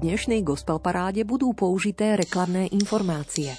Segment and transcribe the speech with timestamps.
[0.00, 3.52] dnešnej gospel paráde budú použité reklamné informácie.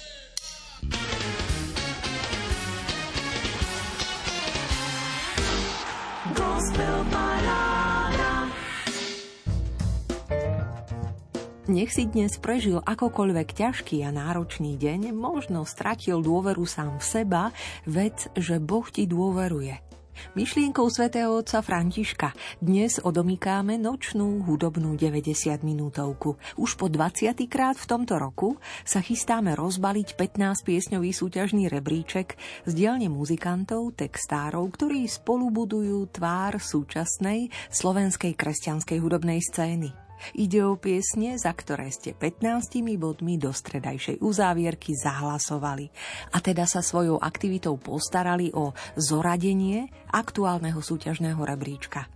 [11.70, 17.42] Nech si dnes prežil akokoľvek ťažký a náročný deň, možno stratil dôveru sám v seba,
[17.86, 19.91] vec, že Boh ti dôveruje.
[20.32, 26.38] Myšlienkou svätého otca Františka dnes odomykáme nočnú hudobnú 90 minútovku.
[26.58, 27.34] Už po 20.
[27.50, 34.66] krát v tomto roku sa chystáme rozbaliť 15 piesňový súťažný rebríček z dielne muzikantov, textárov,
[34.74, 40.01] ktorí spolu budujú tvár súčasnej slovenskej kresťanskej hudobnej scény.
[40.38, 45.90] Ide o piesne, za ktoré ste 15 bodmi do stredajšej uzávierky zahlasovali
[46.32, 52.06] a teda sa svojou aktivitou postarali o zoradenie aktuálneho súťažného rebríčka.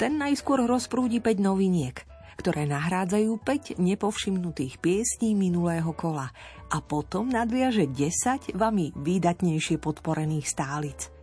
[0.00, 1.96] Ten najskôr rozprúdi 5 noviniek,
[2.36, 6.32] ktoré nahrádzajú 5 nepovšimnutých piesní minulého kola
[6.68, 11.15] a potom nadviaže 10 vami výdatnejšie podporených stálic.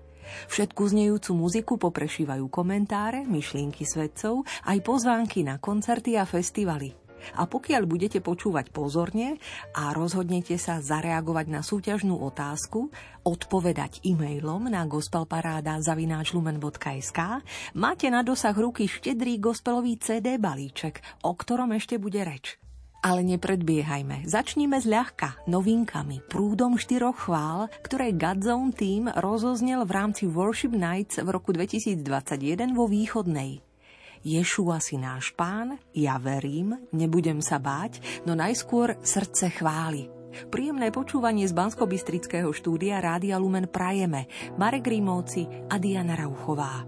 [0.52, 6.94] Všetku znejúcu muziku poprešívajú komentáre, myšlienky svedcov, aj pozvánky na koncerty a festivaly.
[7.40, 9.40] A pokiaľ budete počúvať pozorne
[9.72, 12.92] a rozhodnete sa zareagovať na súťažnú otázku,
[13.24, 17.20] odpovedať e-mailom na gospelparáda.lumen.sk,
[17.80, 22.60] máte na dosah ruky štedrý gospelový CD balíček, o ktorom ešte bude reč.
[23.04, 24.24] Ale nepredbiehajme.
[24.24, 31.28] Začníme ľahka novinkami, prúdom štyroch chvál, ktoré Godzone Team rozoznel v rámci Worship Nights v
[31.28, 32.00] roku 2021
[32.72, 33.60] vo Východnej.
[34.24, 40.08] Ješua si náš pán, ja verím, nebudem sa báť, no najskôr srdce chváli.
[40.48, 41.84] Príjemné počúvanie z bansko
[42.56, 46.88] štúdia Rádia Lumen prajeme Marek Rímovci a Diana Rauchová.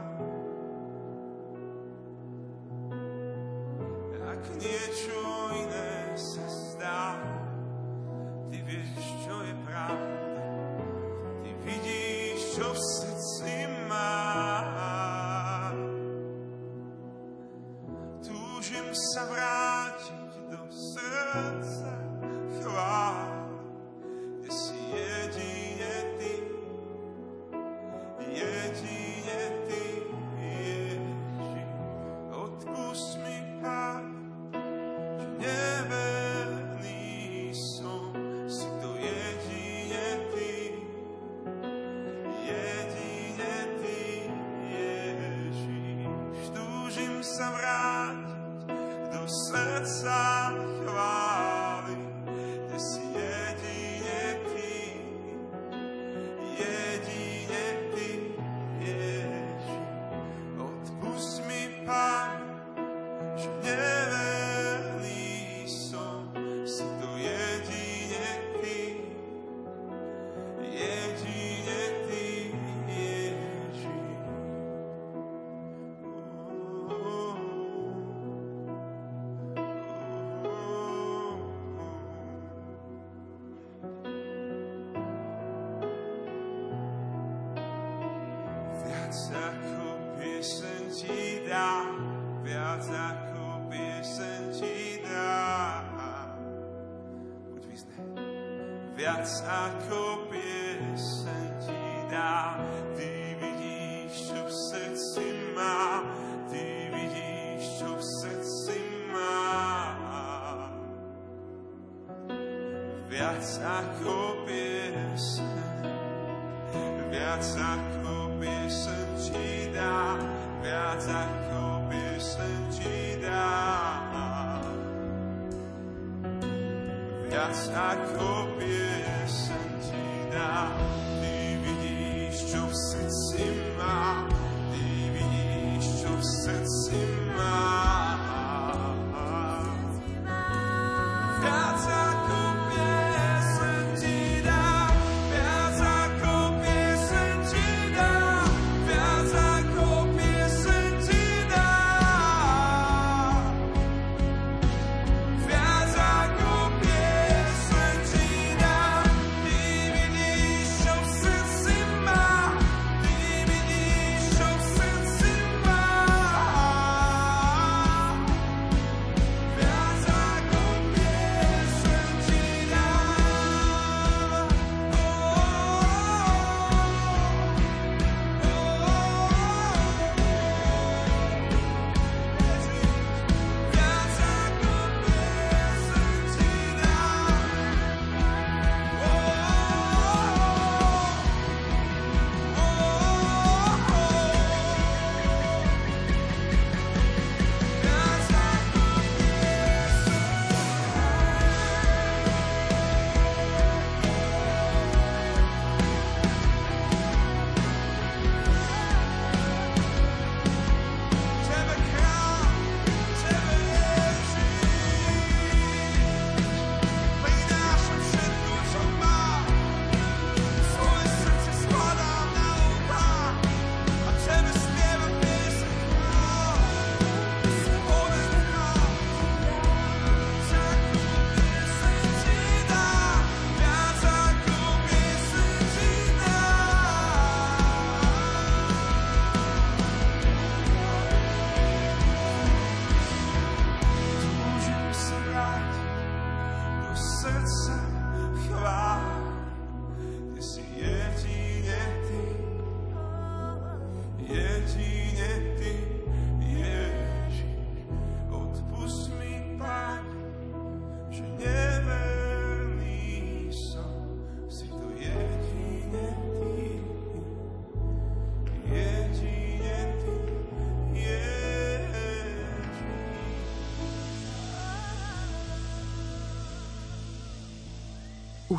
[4.29, 5.19] Ak niečo
[5.57, 7.03] iné sa zdá,
[8.53, 8.93] ty vieš,
[9.25, 10.21] čo je pravda,
[11.41, 13.55] ty vidíš, čo v srdci
[13.89, 14.68] máš.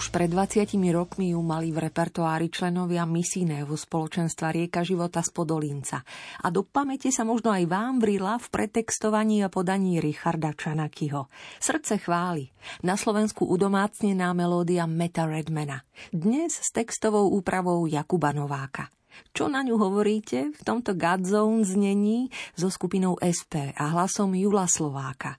[0.01, 0.65] Už pred 20
[0.97, 6.01] rokmi ju mali v repertoári členovia misijného spoločenstva Rieka života z Podolinca.
[6.41, 11.29] A do pamäte sa možno aj vám vrila v pretextovaní a podaní Richarda Čanakyho.
[11.61, 12.49] Srdce chváli.
[12.81, 15.85] Na Slovensku udomácnená melódia Meta Redmana.
[16.17, 18.89] Dnes s textovou úpravou Jakuba Nováka.
[19.37, 25.37] Čo na ňu hovoríte v tomto Godzone znení so skupinou SP a hlasom Jula Slováka?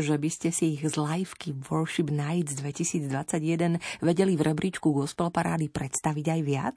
[0.00, 5.68] Že by ste si ich z liveky Worship Nights 2021 vedeli v rebríčku gospel parády
[5.68, 6.76] predstaviť aj viac?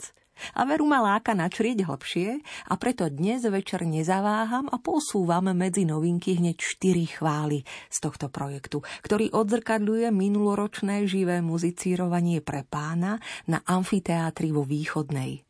[0.58, 6.42] A veru ma láka načrieť hlbšie a preto dnes večer nezaváham a posúvam medzi novinky
[6.42, 14.50] hneď 4 chvály z tohto projektu, ktorý odzrkadľuje minuloročné živé muzicírovanie pre pána na amfiteátri
[14.50, 15.46] vo Východnej.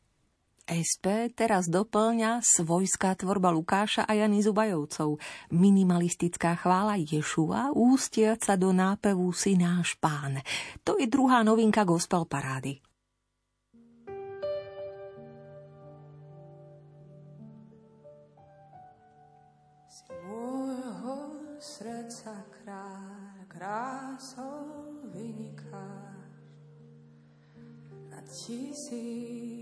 [0.64, 5.20] SP teraz doplňa svojská tvorba Lukáša a Jany Zubajovcov,
[5.52, 10.40] minimalistická chvála Ješua, ústiaca do nápevu si náš pán.
[10.88, 12.80] To je druhá novinka gospel parády.
[21.64, 24.68] srdca kráľ, krásou
[25.16, 26.36] vynikáš
[28.12, 29.53] na tisíc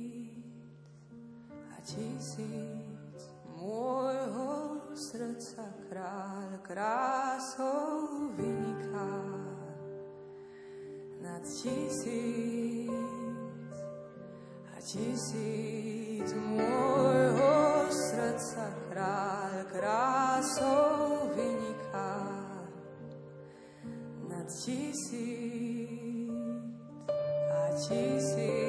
[1.85, 3.21] tisíc.
[3.57, 9.13] Môjho srdca kráľ krásou vyniká
[11.21, 12.89] nad tisíc.
[14.73, 22.13] A tisíc môjho srdca kráľ krásou vyniká
[24.25, 25.09] nad tisíc.
[27.49, 28.60] A tisíc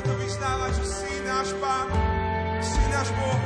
[0.00, 1.92] chceme to vyznávať, že si náš Pán,
[2.64, 3.40] si náš Boh.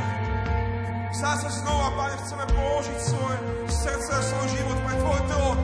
[1.10, 5.58] Sa znova, Pane, chceme položiť svoje srdce a svoj život pre Tvoj trón.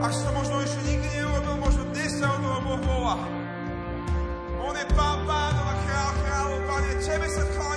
[0.00, 3.20] Ak to možno ešte nikdy neurobil, možno dnes sa o toho Boh volá.
[4.64, 7.69] On je Pán pánov a král kráľov, Pane, Tebe sa kláňame,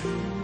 [0.00, 0.39] truth.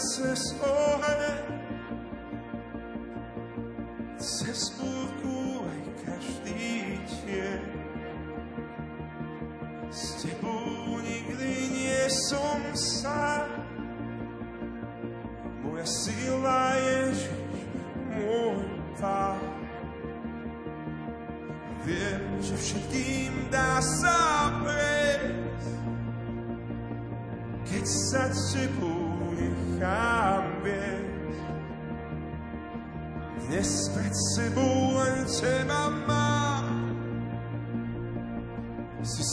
[0.00, 1.44] Cez oheň,
[4.16, 7.64] cez búrku aj každý tieň.
[9.92, 13.44] S tebou nikdy nie som sám.
[15.60, 17.36] Moja sila Ježiš,
[18.08, 18.64] môj
[18.96, 19.40] Pán.
[21.84, 25.72] Viem, že všetkým dá sa prejsť,
[27.68, 28.89] keď sa tebou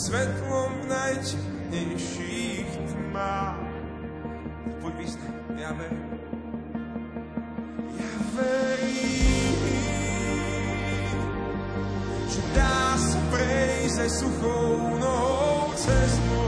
[0.08, 3.60] svetlom v najtemnejších tmách.
[4.80, 6.08] Poď vyznaj, ja verím.
[7.92, 9.60] Ja verím,
[12.24, 16.47] že dá sa prejsť aj suchou nohou cez more.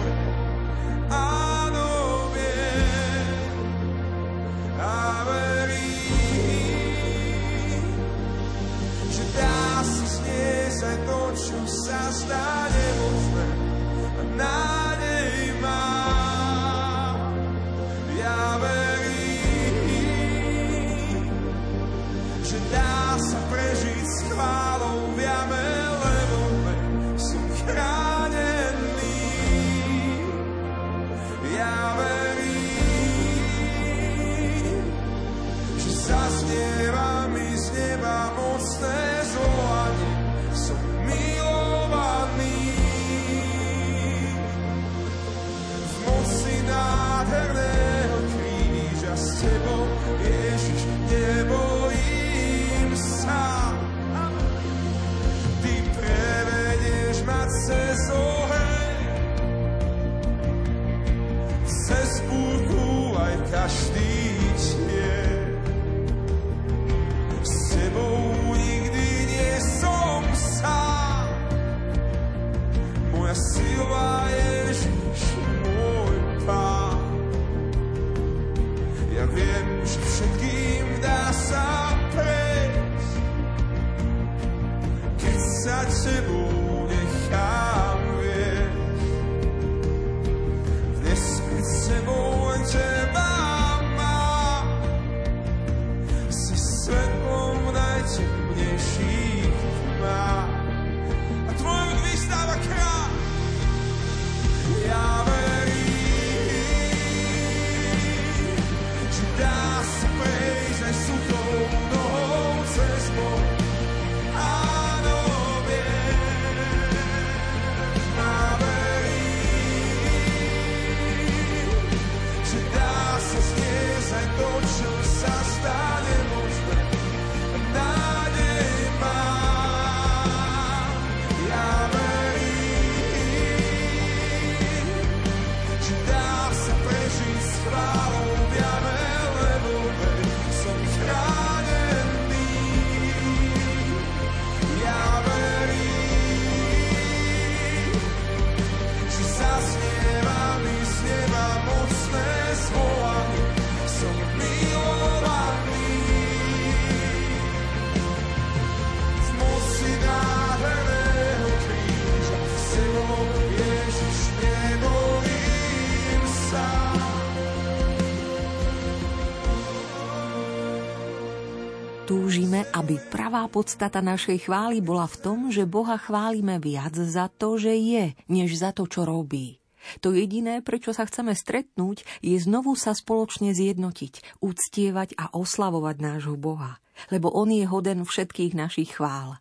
[173.30, 178.18] Pravá podstata našej chvály bola v tom, že Boha chválime viac za to, že je,
[178.26, 179.62] než za to, čo robí.
[180.02, 186.42] To jediné, prečo sa chceme stretnúť, je znovu sa spoločne zjednotiť, uctievať a oslavovať nášho
[186.42, 186.82] Boha,
[187.14, 189.38] lebo On je hoden všetkých našich chvál.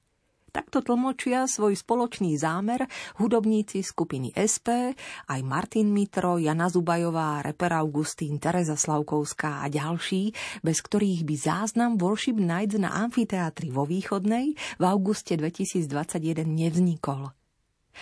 [0.58, 2.82] Takto tlmočia svoj spoločný zámer
[3.22, 4.90] hudobníci skupiny SP,
[5.30, 10.34] aj Martin Mitro, Jana Zubajová, reper Augustín, Teresa Slavkovská a ďalší,
[10.66, 17.30] bez ktorých by záznam Worship Nights na amfiteátri vo Východnej v auguste 2021 nevznikol.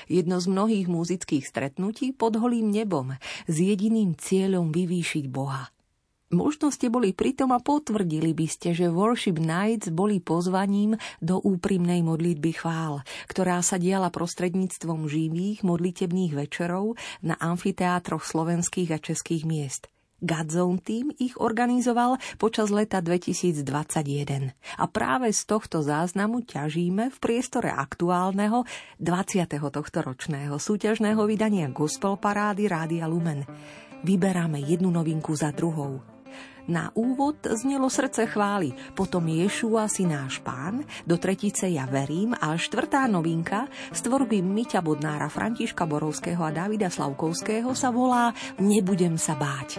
[0.08, 5.68] Jedno z mnohých muzických stretnutí pod holým nebom s jediným cieľom vyvýšiť Boha–
[6.36, 12.04] Možno ste boli pritom a potvrdili by ste, že Worship Nights boli pozvaním do úprimnej
[12.04, 19.88] modlitby chvál, ktorá sa diala prostredníctvom živých modlitebných večerov na amfiteátroch slovenských a českých miest.
[20.20, 27.68] Godzone Team ich organizoval počas leta 2021 a práve z tohto záznamu ťažíme v priestore
[27.72, 28.64] aktuálneho
[29.00, 29.44] 20.
[29.72, 33.44] tohto ročného súťažného vydania Gospel Parády Rádia Lumen.
[34.04, 36.15] Vyberáme jednu novinku za druhou.
[36.66, 42.58] Na úvod znelo srdce chvály, potom Ješua si náš pán, do tretice ja verím a
[42.58, 49.38] štvrtá novinka z tvorby Miťa Bodnára, Františka Borovského a Davida Slavkovského sa volá Nebudem sa
[49.38, 49.78] báť.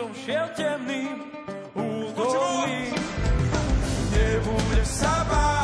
[0.00, 1.28] som šiel temným
[1.76, 2.96] údolím.
[4.16, 5.59] Nebude sa báť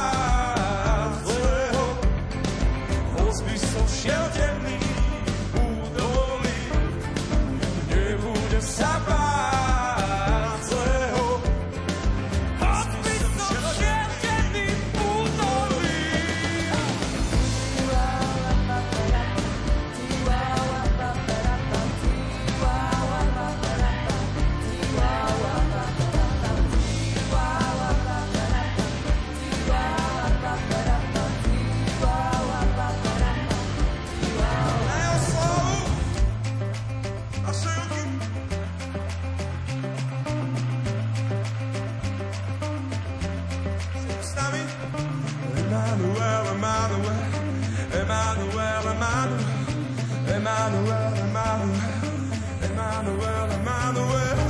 [53.68, 54.45] on the way.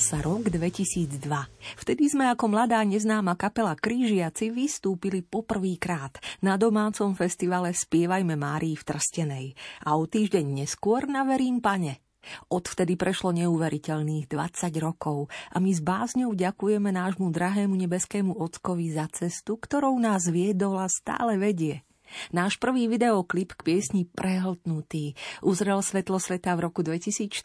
[0.00, 1.28] Sa rok 2002.
[1.76, 8.86] Vtedy sme ako mladá neznáma kapela Krížiaci vystúpili poprvýkrát na domácom festivale Spievajme Márii v
[8.88, 9.46] Trstenej
[9.84, 12.00] a o týždeň neskôr na Verím pane.
[12.48, 19.04] Odvtedy prešlo neuveriteľných 20 rokov a my s bázňou ďakujeme nášmu drahému nebeskému ockovi za
[19.12, 21.84] cestu, ktorou nás viedol a stále vedie.
[22.30, 27.36] Náš prvý videoklip k piesni Prehltnutý uzrel svetlo sveta v roku 2004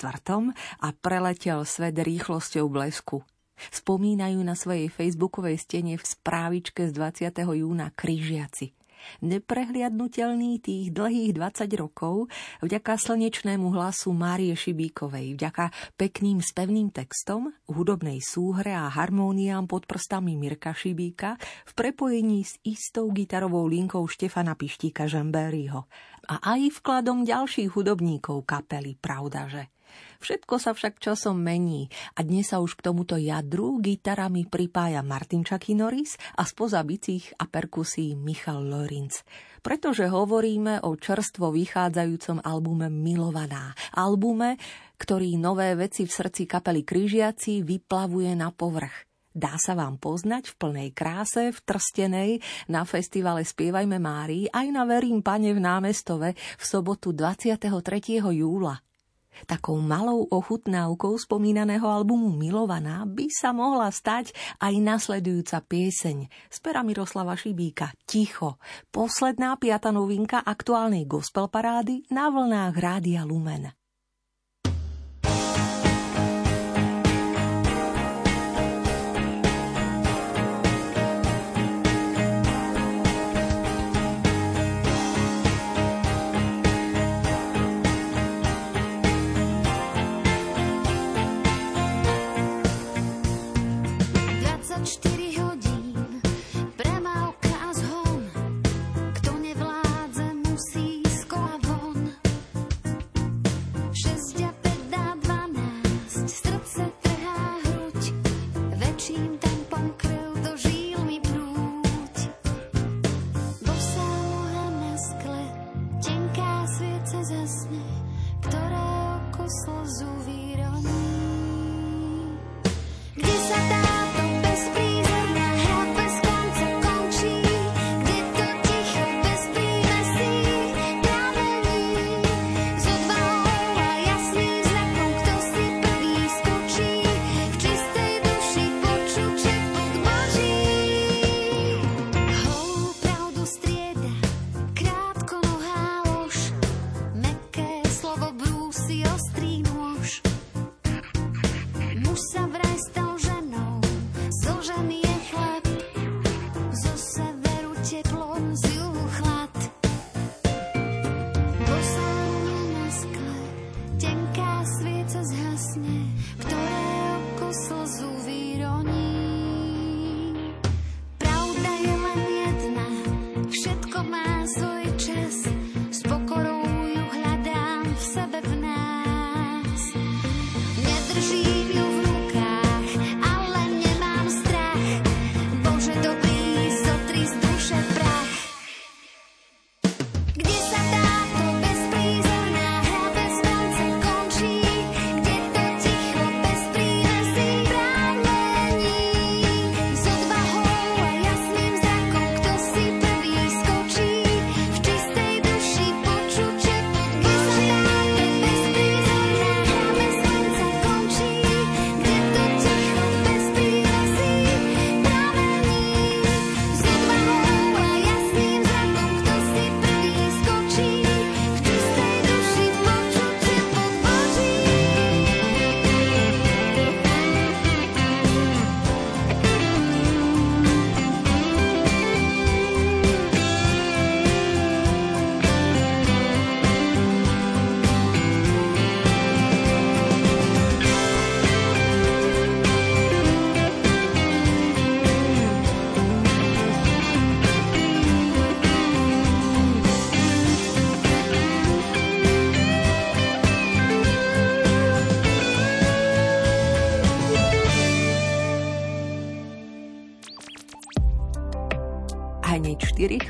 [0.82, 3.26] a preletel svet rýchlosťou blesku.
[3.72, 7.32] Spomínajú na svojej facebookovej stene v správičke z 20.
[7.56, 8.76] júna Kryžiaci–
[9.22, 12.32] neprehliadnutelný tých dlhých 20 rokov
[12.64, 20.40] vďaka slnečnému hlasu Márie Šibíkovej, vďaka pekným spevným textom, hudobnej súhre a harmóniám pod prstami
[20.40, 21.36] Mirka Šibíka
[21.68, 25.86] v prepojení s istou gitarovou linkou Štefana Pištíka Žambériho
[26.26, 29.75] a aj vkladom ďalších hudobníkov kapely Pravdaže.
[30.20, 35.44] Všetko sa však časom mení a dnes sa už k tomuto jadru gitarami pripája Martin
[35.46, 39.26] Chucky Norris a spoza bicích a perkusí Michal Lorenz.
[39.62, 43.74] Pretože hovoríme o čerstvo vychádzajúcom albume Milovaná.
[43.98, 44.58] Albume,
[44.96, 49.06] ktorý nové veci v srdci kapely Kryžiaci vyplavuje na povrch.
[49.36, 52.32] Dá sa vám poznať v plnej kráse, v Trstenej,
[52.72, 57.68] na festivale Spievajme Mári, aj na Verím pane v námestove v sobotu 23.
[58.32, 58.85] júla.
[59.44, 64.32] Takou malou ochutnávkou spomínaného albumu Milovaná by sa mohla stať
[64.64, 72.32] aj nasledujúca pieseň z pera Miroslava Šibíka Ticho, posledná piata novinka aktuálnej gospel parády na
[72.32, 73.85] vlnách Rádia Lumen.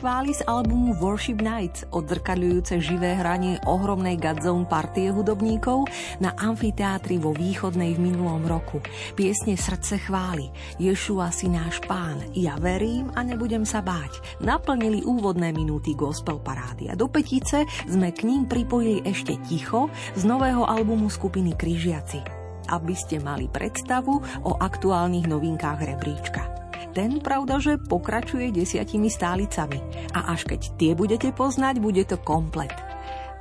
[0.06, 5.90] Chvály z albumu Worship Nights, odzrkadľujúce živé hranie ohromnej Godzone partie hudobníkov
[6.22, 8.86] na amfiteátri vo Východnej v minulom roku.
[9.18, 15.50] Piesne Srdce chvály, Ješua si náš pán, ja verím a nebudem sa báť, naplnili úvodné
[15.50, 21.10] minúty gospel parády a do petice sme k ním pripojili ešte ticho z nového albumu
[21.10, 22.22] skupiny Kryžiaci.
[22.70, 26.65] Aby ste mali predstavu o aktuálnych novinkách rebríčka
[26.96, 29.84] ten pravda, že pokračuje desiatimi stálicami.
[30.16, 32.72] A až keď tie budete poznať, bude to komplet.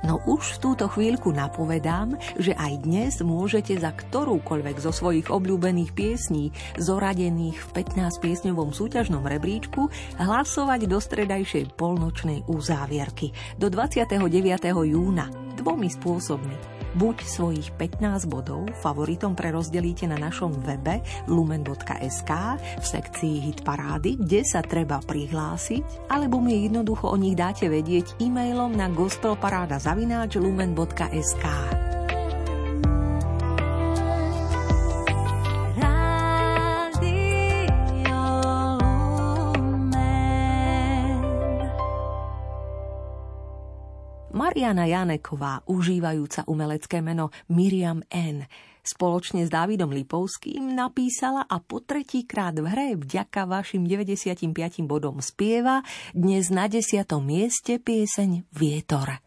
[0.03, 5.95] No už v túto chvíľku napovedám, že aj dnes môžete za ktorúkoľvek zo svojich obľúbených
[5.97, 9.89] piesní, zoradených v 15-piesňovom súťažnom rebríčku,
[10.21, 14.19] hlasovať do stredajšej polnočnej uzávierky do 29.
[14.85, 16.74] júna dvomi spôsobmi.
[16.95, 22.31] Buď svojich 15 bodov favoritom prerozdelíte na našom webe lumen.sk
[22.79, 28.15] v sekcii Hit Parády, kde sa treba prihlásiť, alebo mi jednoducho o nich dáte vedieť
[28.23, 31.84] e-mailom na gospelparáda.lumen.sk.
[44.55, 48.47] Mariana Janeková, užívajúca umelecké meno Miriam N.,
[48.87, 54.55] spoločne s Dávidom Lipovským napísala a po tretíkrát v hre vďaka vašim 95
[54.87, 55.83] bodom spieva
[56.15, 59.24] dnes na desiatom mieste pieseň Vietor.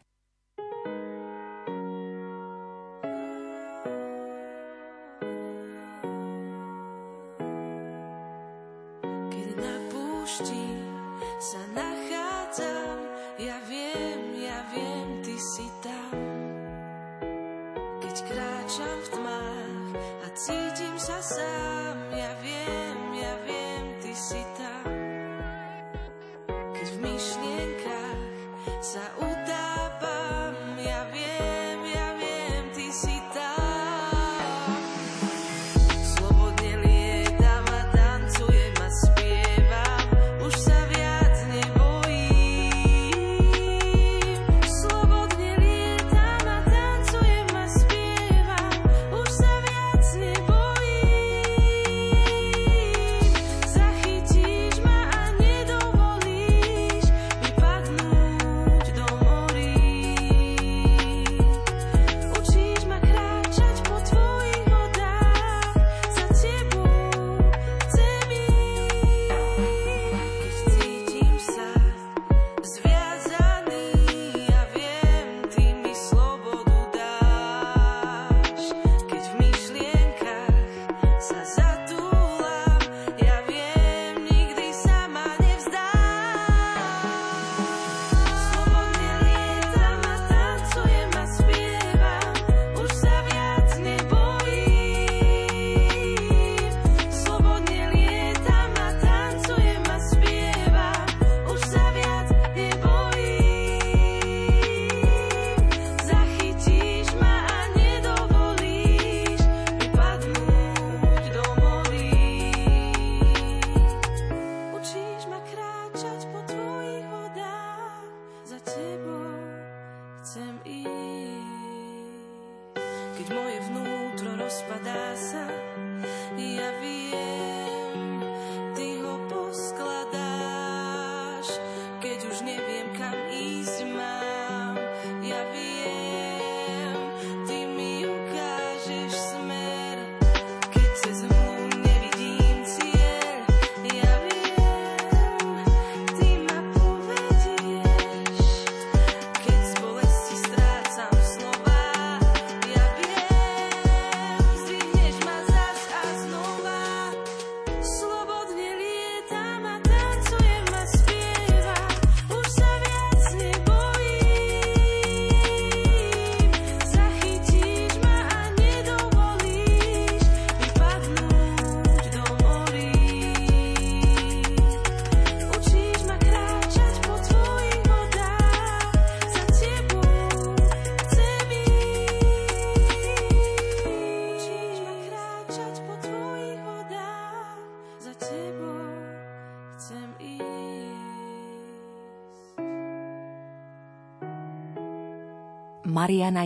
[126.88, 127.27] Mariana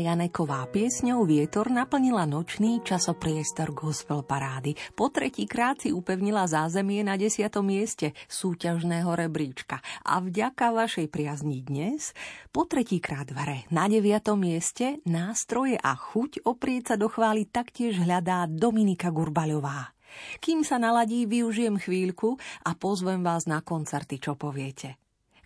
[0.03, 4.75] Janeková piesňou Vietor naplnila nočný časopriestor gospel parády.
[4.99, 9.79] Po tretí krát si upevnila zázemie na desiatom mieste súťažného rebríčka.
[10.03, 12.11] A vďaka vašej priazni dnes,
[12.51, 17.47] po tretí krát v hre na deviatom mieste nástroje a chuť oprieť sa do chvály
[17.47, 19.95] taktiež hľadá Dominika Gurbaľová.
[20.43, 22.37] Kým sa naladí, využijem chvíľku
[22.67, 25.02] a pozvem vás na koncerty, čo poviete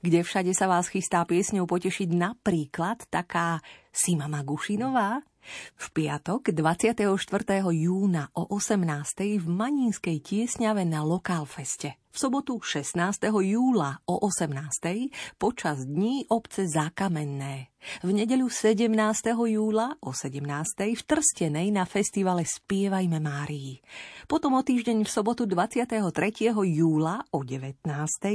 [0.07, 3.59] kde všade sa vás chystá piesňou potešiť napríklad taká
[3.91, 5.19] Sima Magušinová?
[5.77, 7.07] V piatok 24.
[7.73, 9.41] júna o 18.
[9.41, 11.99] v Manínskej tiesňave na Lokálfeste.
[12.17, 13.29] V sobotu 16.
[13.29, 15.37] júla o 18.
[15.37, 17.69] počas dní obce Zákamenné.
[18.01, 18.89] V nedeľu 17.
[19.37, 20.41] júla o 17.
[20.97, 23.85] v Trstenej na festivale Spievajme Márii.
[24.25, 26.57] Potom o týždeň v sobotu 23.
[26.57, 27.85] júla o 19.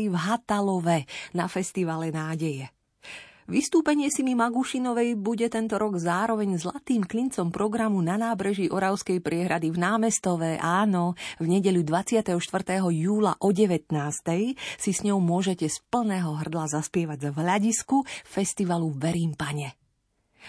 [0.07, 2.69] v Hatalove na festivale Nádeje.
[3.51, 9.75] Vystúpenie Simi Magušinovej bude tento rok zároveň zlatým klincom programu na nábreží Oravskej priehrady v
[9.75, 10.55] Námestové.
[10.55, 12.31] Áno, v nedeľu 24.
[12.95, 13.91] júla o 19.
[14.55, 19.80] si s ňou môžete z plného hrdla zaspievať v hľadisku festivalu Verím Pane.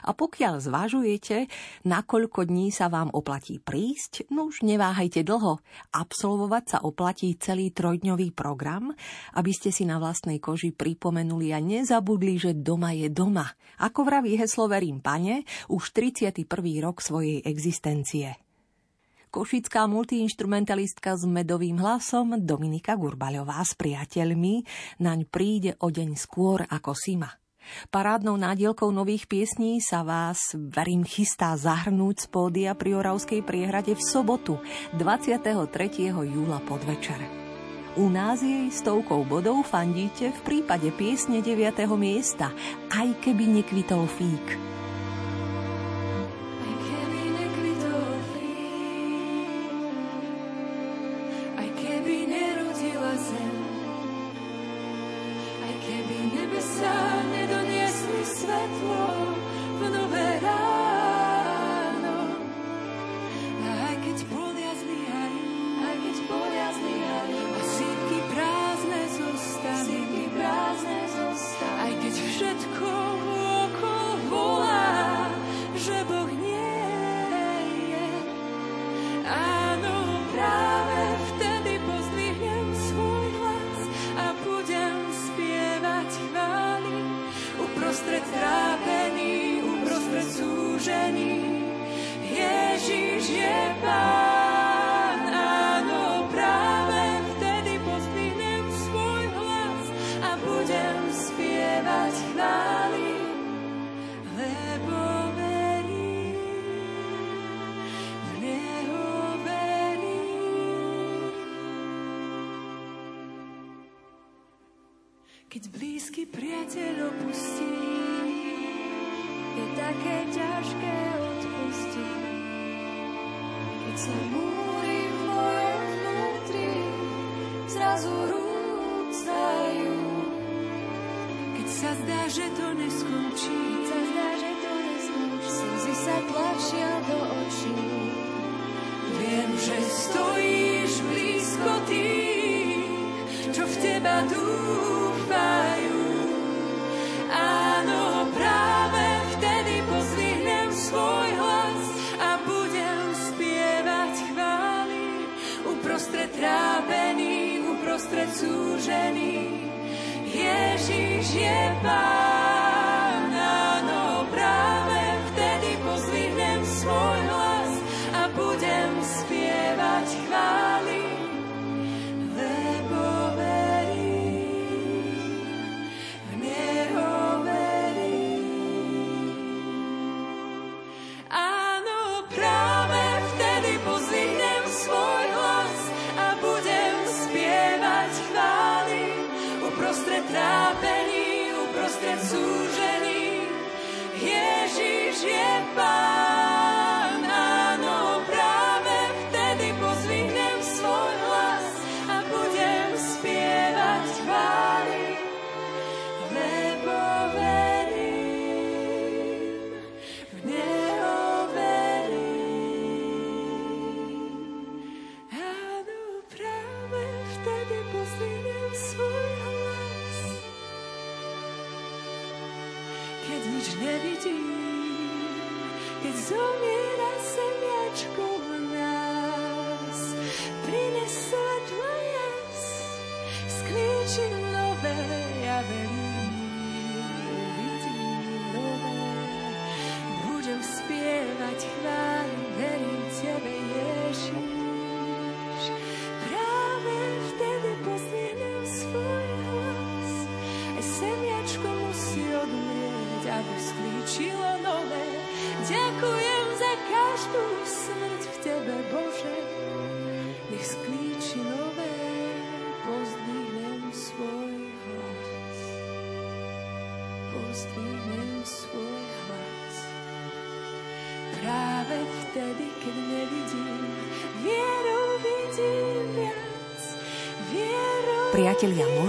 [0.06, 1.46] A pokiaľ zvažujete,
[1.84, 5.60] nakoľko dní sa vám oplatí prísť, no už neváhajte dlho.
[5.92, 8.96] Absolvovať sa oplatí celý trojdňový program,
[9.36, 13.52] aby ste si na vlastnej koži pripomenuli a nezabudli, že doma je doma.
[13.82, 16.48] Ako vraví heslo Verím pane, už 31.
[16.80, 18.38] rok svojej existencie.
[19.32, 24.60] Košická multiinstrumentalistka s medovým hlasom Dominika Gurbaľová s priateľmi
[25.00, 27.41] naň príde o deň skôr ako Sima.
[27.90, 34.02] Parádnou nádielkou nových piesní sa vás, verím, chystá zahrnúť z pódia pri Oravskej priehrade v
[34.02, 34.58] sobotu
[34.96, 36.12] 23.
[36.12, 37.20] júla podvečer.
[37.92, 41.84] U nás jej stovkou bodov fandíte v prípade piesne 9.
[42.00, 42.48] miesta,
[42.88, 44.46] aj keby nekvitol fík.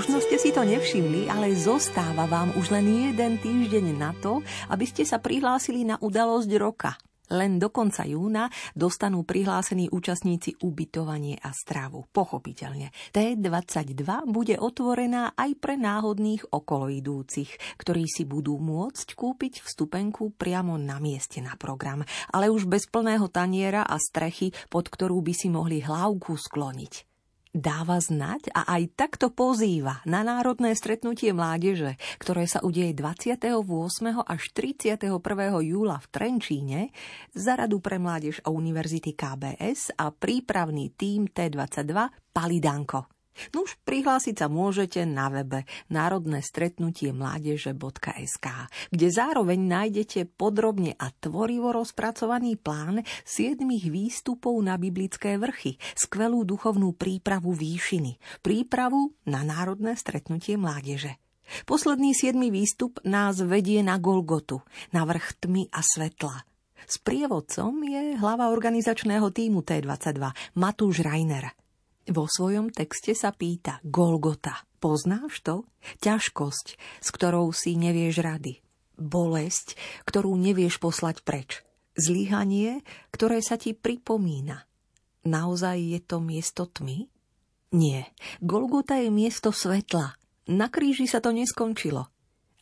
[0.04, 4.84] Možno ste si to nevšimli, ale zostáva vám už len jeden týždeň na to, aby
[4.84, 6.99] ste sa prihlásili na udalosť roka.
[7.32, 12.04] Len do konca júna dostanú prihlásení účastníci ubytovanie a stravu.
[12.12, 12.91] Pochopiteľne.
[13.16, 20.99] T22 bude otvorená aj pre náhodných okoloidúcich, ktorí si budú môcť kúpiť vstupenku priamo na
[20.99, 22.04] mieste na program,
[22.36, 27.12] ale už bez plného taniera a strechy, pod ktorú by si mohli hlavku skloniť
[27.54, 33.62] dáva znať a aj takto pozýva na národné stretnutie mládeže, ktoré sa udeje 28.
[34.26, 35.22] až 31.
[35.62, 36.82] júla v Trenčíne,
[37.38, 43.22] za Radu pre mládež Univerzity KBS a prípravný tím T22 Palidanko.
[43.52, 48.48] No prihlásiť sa môžete na webe národné stretnutie mládeže.sk,
[48.94, 56.94] kde zároveň nájdete podrobne a tvorivo rozpracovaný plán siedmých výstupov na biblické vrchy, skvelú duchovnú
[56.94, 61.18] prípravu výšiny, prípravu na národné stretnutie mládeže.
[61.68, 64.64] Posledný siedmy výstup nás vedie na Golgotu,
[64.96, 66.48] na vrch tmy a svetla.
[66.84, 70.20] S prievodcom je hlava organizačného týmu T22
[70.60, 71.52] Matúš Reiner–
[72.12, 74.68] vo svojom texte sa pýta Golgota.
[74.84, 75.64] Poznáš to?
[76.04, 76.68] Ťažkosť,
[76.99, 78.60] s ktorou si nevieš rady.
[78.99, 81.64] Bolesť, ktorú nevieš poslať preč.
[81.95, 82.84] Zlyhanie,
[83.16, 84.68] ktoré sa ti pripomína.
[85.24, 87.08] Naozaj je to miesto tmy?
[87.72, 88.12] Nie.
[88.43, 90.20] Golgota je miesto svetla.
[90.51, 92.12] Na kríži sa to neskončilo.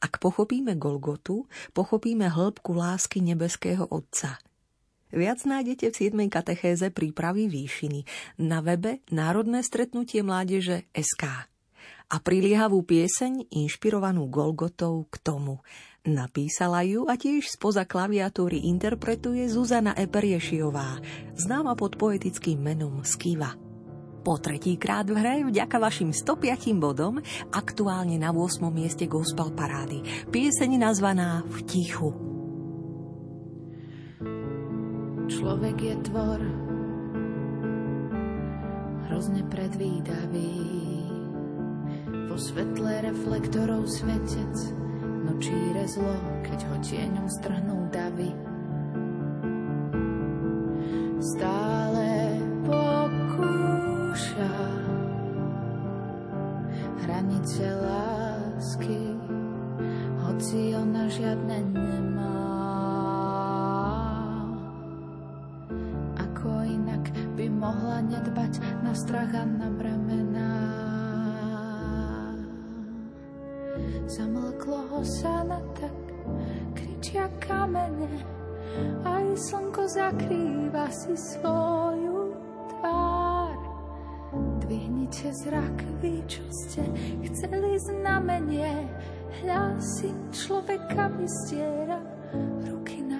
[0.01, 4.37] Ak pochopíme Golgotu, pochopíme hĺbku lásky nebeského Otca–
[5.11, 6.31] Viac nájdete v 7.
[6.31, 8.07] katechéze prípravy výšiny
[8.39, 11.51] na webe Národné stretnutie mládeže SK.
[12.11, 15.59] A priliehavú pieseň inšpirovanú Golgotou k tomu.
[16.07, 21.03] Napísala ju a tiež spoza klaviatúry interpretuje Zuzana Eperiešiová,
[21.35, 23.53] známa pod poetickým menom Skiva.
[24.21, 27.19] Po tretíkrát v hre, vďaka vašim 105 bodom,
[27.51, 28.63] aktuálne na 8.
[28.71, 30.05] mieste gospel parády.
[30.31, 32.40] Pieseň nazvaná V tichu.
[35.31, 36.43] Človek je tvor
[39.07, 40.59] hrozne predvídavý.
[42.27, 44.55] Vo svetle reflektorov svetec
[45.23, 48.27] nočíre zlo, keď ho tieňom strhnú davy.
[51.23, 52.35] Stále
[52.67, 54.55] pokúša
[57.07, 59.15] hranice lásky,
[60.27, 62.30] hoci ona žiadne nemá.
[74.61, 75.97] Zamlklo ho sa na tak,
[76.77, 78.13] kričia kamene,
[79.01, 82.29] aj slnko zakrýva si svoju
[82.69, 83.57] tvár.
[84.61, 86.85] Dvihnite zrak, vy, čo ste
[87.25, 88.85] chceli znamenie,
[89.41, 91.97] hľa si človeka vystiera
[92.61, 93.10] ruky na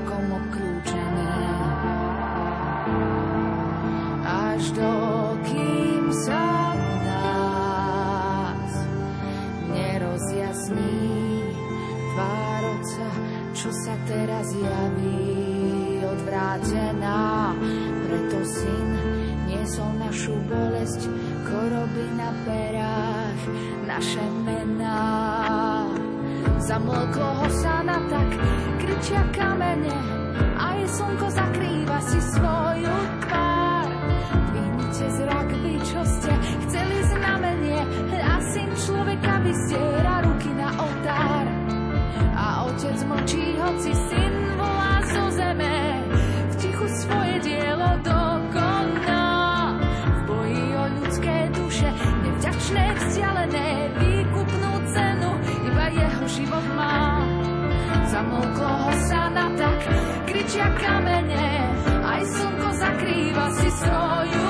[0.00, 0.69] mi celkom
[36.00, 36.32] vy, čo ste
[36.64, 37.80] chceli znamenie,
[38.24, 41.44] a syn človeka vystiera ruky na oltár.
[42.32, 45.76] A otec mlčí, hoci syn volá zo zeme,
[46.48, 49.28] v tichu svoje dielo dokoná.
[50.08, 51.88] V boji o ľudské duše,
[52.24, 53.68] nevďačné, vzdialené,
[54.00, 55.30] výkupnú cenu,
[55.68, 57.28] iba jeho život má.
[58.08, 59.80] Zamlklo ho sa na tak,
[60.24, 61.48] kričia kamene,
[62.02, 64.49] aj slnko zakrýva si svoju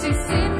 [0.00, 0.59] mlčí, hoci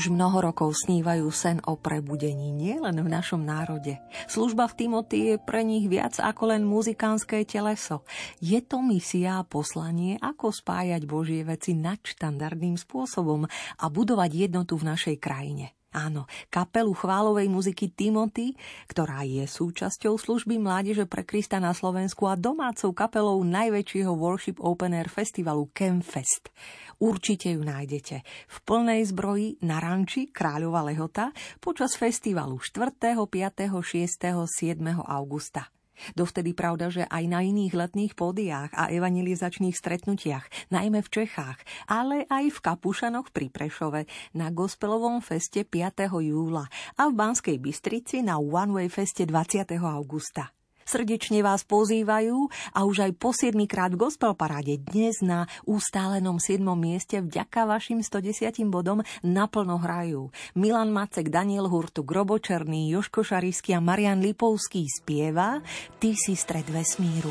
[0.00, 4.00] Už mnoho rokov snívajú sen o prebudení nielen v našom národe.
[4.32, 8.08] Služba v Timothy je pre nich viac ako len muzikánske teleso.
[8.40, 13.44] Je to misia a poslanie, ako spájať Božie veci nadštandardným spôsobom
[13.76, 15.76] a budovať jednotu v našej krajine.
[15.90, 18.54] Áno, kapelu chválovej muziky Timothy,
[18.86, 24.94] ktorá je súčasťou služby Mládeže pre Krista na Slovensku a domácou kapelou najväčšieho Worship Open
[24.94, 26.54] Air festivalu Campfest.
[27.02, 34.46] Určite ju nájdete v plnej zbroji na ranči Kráľova Lehota počas festivalu 4., 5., 6.,
[34.46, 34.78] 7.
[34.94, 35.74] augusta.
[36.14, 42.28] Dovtedy pravda, že aj na iných letných pódiách a evangelizačných stretnutiach, najmä v Čechách, ale
[42.28, 44.04] aj v Kapušanoch pri Prešove,
[44.36, 46.06] na Gospelovom feste 5.
[46.20, 49.80] júla a v Banskej Bystrici na One Way feste 20.
[49.80, 50.59] augusta.
[50.90, 56.42] Srdečne vás pozývajú a už aj po 7 krát v Gospel paráde dnes na ustálenom
[56.42, 56.58] 7.
[56.74, 60.34] mieste vďaka vašim 110 bodom naplno hrajú.
[60.58, 65.62] Milan Macek, Daniel Hurtu, Grobočerný, Joško Šarisky a Marian Lipovský spieva
[66.02, 67.30] Ty si stred vesmíru.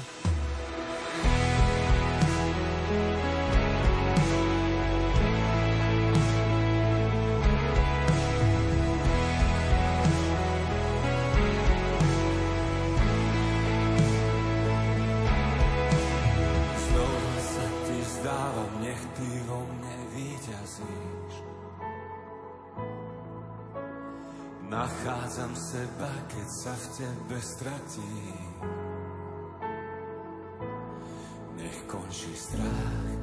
[24.70, 28.54] Nachádzam seba, keď sa v tebe stratím.
[31.58, 33.19] Nech končí strach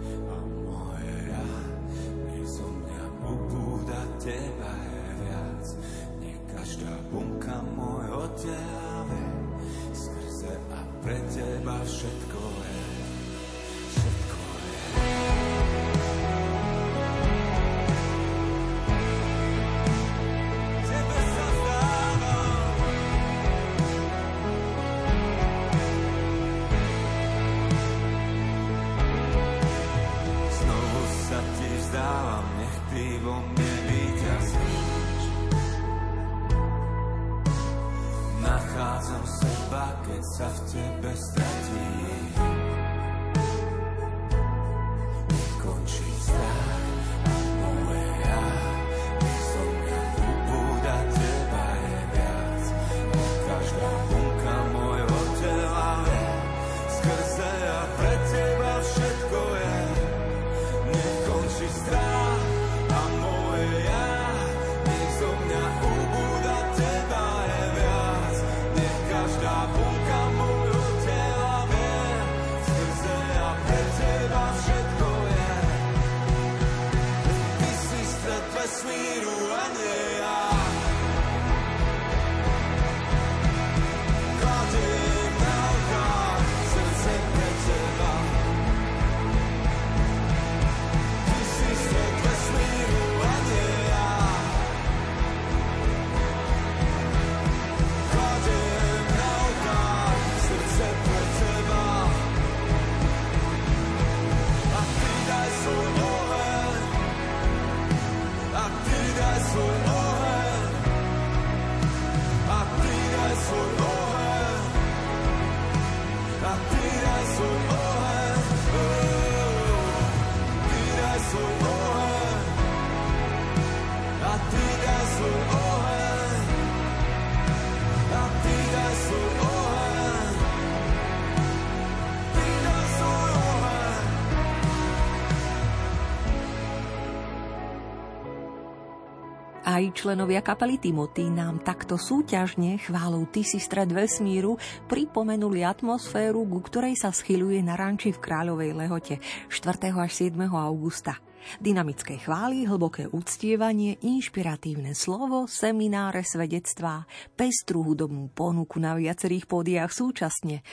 [139.76, 144.56] Aj členovia kapely Timothy nám takto súťažne chválou Ty si stred vesmíru
[144.88, 149.20] pripomenuli atmosféru, ku ktorej sa schyluje na ranči v Kráľovej Lehote
[149.52, 149.92] 4.
[149.92, 150.32] až 7.
[150.48, 151.20] augusta.
[151.60, 157.04] Dynamické chvály, hlboké uctievanie, inšpiratívne slovo, semináre, svedectvá,
[157.36, 160.64] pestru hudobnú ponuku na viacerých pódiách súčasne.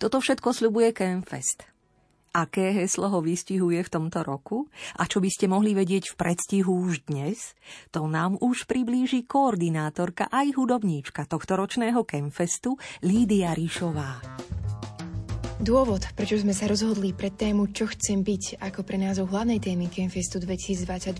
[0.00, 1.75] Toto všetko sľubuje Campfest.
[2.36, 4.68] Aké heslo ho vystihuje v tomto roku?
[5.00, 7.56] A čo by ste mohli vedieť v predstihu už dnes?
[7.96, 14.20] To nám už priblíži koordinátorka aj hudobníčka tohto ročného Kemfestu Lídia Ríšová.
[15.56, 19.88] Dôvod, prečo sme sa rozhodli pre tému Čo chcem byť ako pre názov hlavnej témy
[19.88, 21.16] Campfestu 2022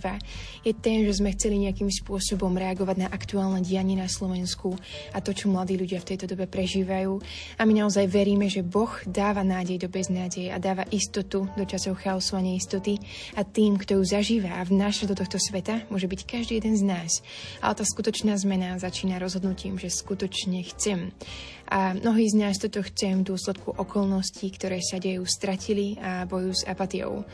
[0.61, 4.77] je ten, že sme chceli nejakým spôsobom reagovať na aktuálne dianie na Slovensku
[5.09, 7.17] a to, čo mladí ľudia v tejto dobe prežívajú.
[7.57, 11.97] A my naozaj veríme, že Boh dáva nádej do beznádeje a dáva istotu do časov
[11.97, 13.01] chaosu a neistoty
[13.33, 16.85] a tým, kto ju zažíva a vnáša do tohto sveta, môže byť každý jeden z
[16.85, 17.25] nás.
[17.57, 21.09] Ale tá skutočná zmena začína rozhodnutím, že skutočne chcem.
[21.67, 26.63] A mnohí z nás toto chcem v dôsledku okolností, ktoré sa dejú, stratili a bojujú
[26.63, 27.27] s apatiou.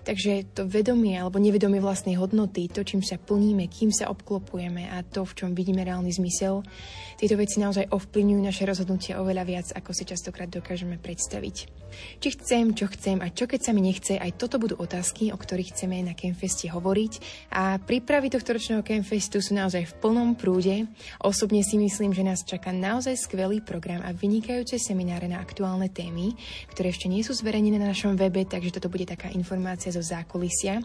[0.00, 5.04] Takže to vedomie alebo nevedomie vlastnej hodnoty, to, čím sa plníme, kým sa obklopujeme a
[5.04, 6.64] to, v čom vidíme reálny zmysel,
[7.20, 11.68] tieto veci naozaj ovplyvňujú naše rozhodnutie oveľa viac, ako si častokrát dokážeme predstaviť.
[12.16, 15.36] Či chcem, čo chcem a čo keď sa mi nechce, aj toto budú otázky, o
[15.36, 17.12] ktorých chceme na Campfeste hovoriť.
[17.52, 20.88] A prípravy tohto ročného Campfestu sú naozaj v plnom prúde.
[21.20, 26.32] Osobne si myslím, že nás čaká naozaj skvelý program a vynikajúce semináre na aktuálne témy,
[26.72, 30.80] ktoré ešte nie sú zverejnené na našom webe, takže toto bude taká informácia zo zákulisia.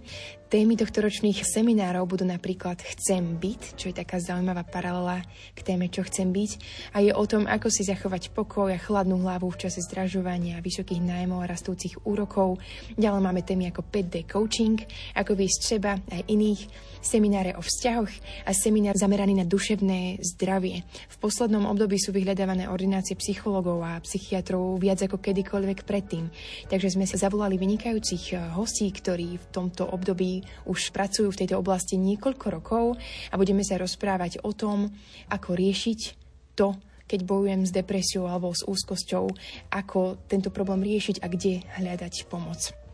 [0.49, 5.25] Témy tohto ročných seminárov budú napríklad Chcem byť, čo je taká zaujímavá paralela
[5.57, 6.51] k téme Čo chcem byť
[6.93, 11.01] a je o tom, ako si zachovať pokoj a chladnú hlavu v čase zdražovania, vysokých
[11.01, 12.61] nájmov a rastúcich úrokov.
[12.95, 14.79] Ďalej máme témy ako 5D coaching,
[15.17, 16.61] ako výsť seba aj iných,
[17.05, 18.09] semináre o vzťahoch
[18.43, 20.81] a seminár zameraný na duševné zdravie.
[21.07, 26.33] V poslednom období sú vyhľadávané ordinácie psychologov a psychiatrov viac ako kedykoľvek predtým.
[26.65, 31.61] Takže sme sa zavolali vynikajúcich eh, hostí, ktorí v tomto období už pracujú v tejto
[31.61, 32.85] oblasti niekoľko rokov
[33.29, 34.89] a budeme sa rozprávať o tom,
[35.29, 35.99] ako riešiť
[36.57, 36.73] to,
[37.05, 39.29] keď bojujem s depresiou alebo s úzkosťou,
[39.69, 42.84] ako tento problém riešiť a kde hľadať pomoc.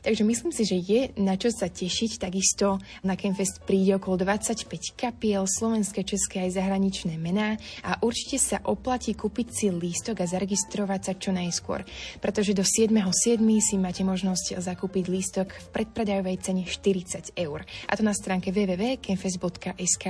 [0.00, 2.16] Takže myslím si, že je na čo sa tešiť.
[2.16, 8.64] Takisto na Campfest príde okolo 25 kapiel, slovenské, české aj zahraničné mená a určite sa
[8.64, 11.84] oplatí kúpiť si lístok a zaregistrovať sa čo najskôr,
[12.24, 13.36] pretože do 7.7.
[13.60, 17.68] si máte možnosť zakúpiť lístok v predpredajovej cene 40 eur.
[17.84, 20.06] A to na stránke www.campfest.sk.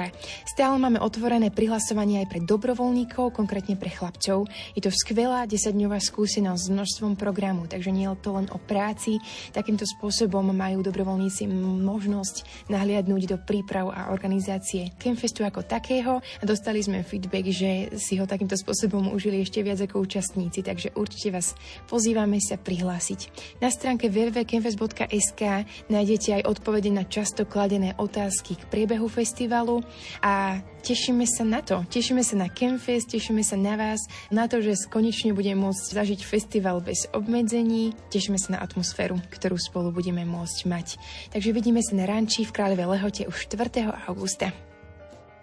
[0.46, 4.46] Stále máme otvorené prihlasovanie aj pre dobrovoľníkov, konkrétne pre chlapcov.
[4.78, 9.18] Je to skvelá 10-dňová skúsenosť s množstvom programu, takže nie je to len o práci.
[9.50, 11.48] Takým Takýmto spôsobom majú dobrovoľníci
[11.80, 18.20] možnosť nahliadnúť do príprav a organizácie Campfestu ako takého a dostali sme feedback, že si
[18.20, 21.56] ho takýmto spôsobom užili ešte viac ako účastníci, takže určite vás
[21.88, 23.32] pozývame sa prihlásiť.
[23.64, 25.42] Na stránke www.campfest.sk
[25.88, 29.80] nájdete aj odpovede na často kladené otázky k priebehu festivalu
[30.20, 31.84] a tešíme sa na to.
[31.86, 36.20] Tešíme sa na Campfest, tešíme sa na vás, na to, že konečne budeme môcť zažiť
[36.24, 40.96] festival bez obmedzení, tešíme sa na atmosféru, ktorú spolu budeme môcť mať.
[41.36, 44.08] Takže vidíme sa na ranči v Kráľovej Lehote už 4.
[44.08, 44.50] augusta.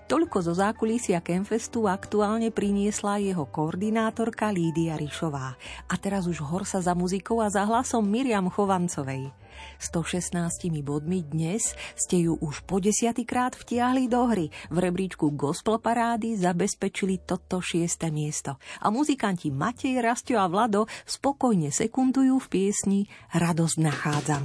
[0.08, 5.60] Toľko zo zákulisia Kemfestu aktuálne priniesla jeho koordinátorka Lídia Rišová.
[5.92, 9.36] A teraz už horsa za muzikou a za hlasom Miriam Chovancovej.
[9.80, 14.47] 116 bodmi dnes ste ju už po desiatýkrát vtiahli do hry.
[14.74, 18.58] V rebríčku Gospel Parády zabezpečili toto šieste miesto.
[18.82, 22.99] A muzikanti Matej, Rastio a Vlado spokojne sekundujú v piesni
[23.32, 24.43] Radosť nachádzam.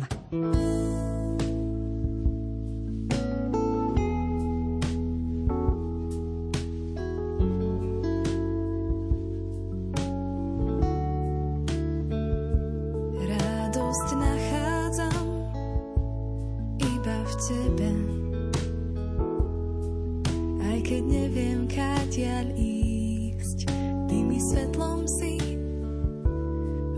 [22.12, 23.72] odtiaľ ísť,
[24.04, 25.40] ty mi svetlom si,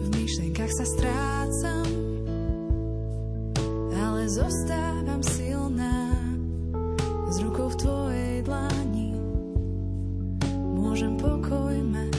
[0.03, 1.87] v myšlenkách sa strácam,
[3.95, 6.19] ale zostávam silná,
[7.31, 9.15] z rukou v tvojej dlani,
[10.75, 12.14] môžem pokoj mať.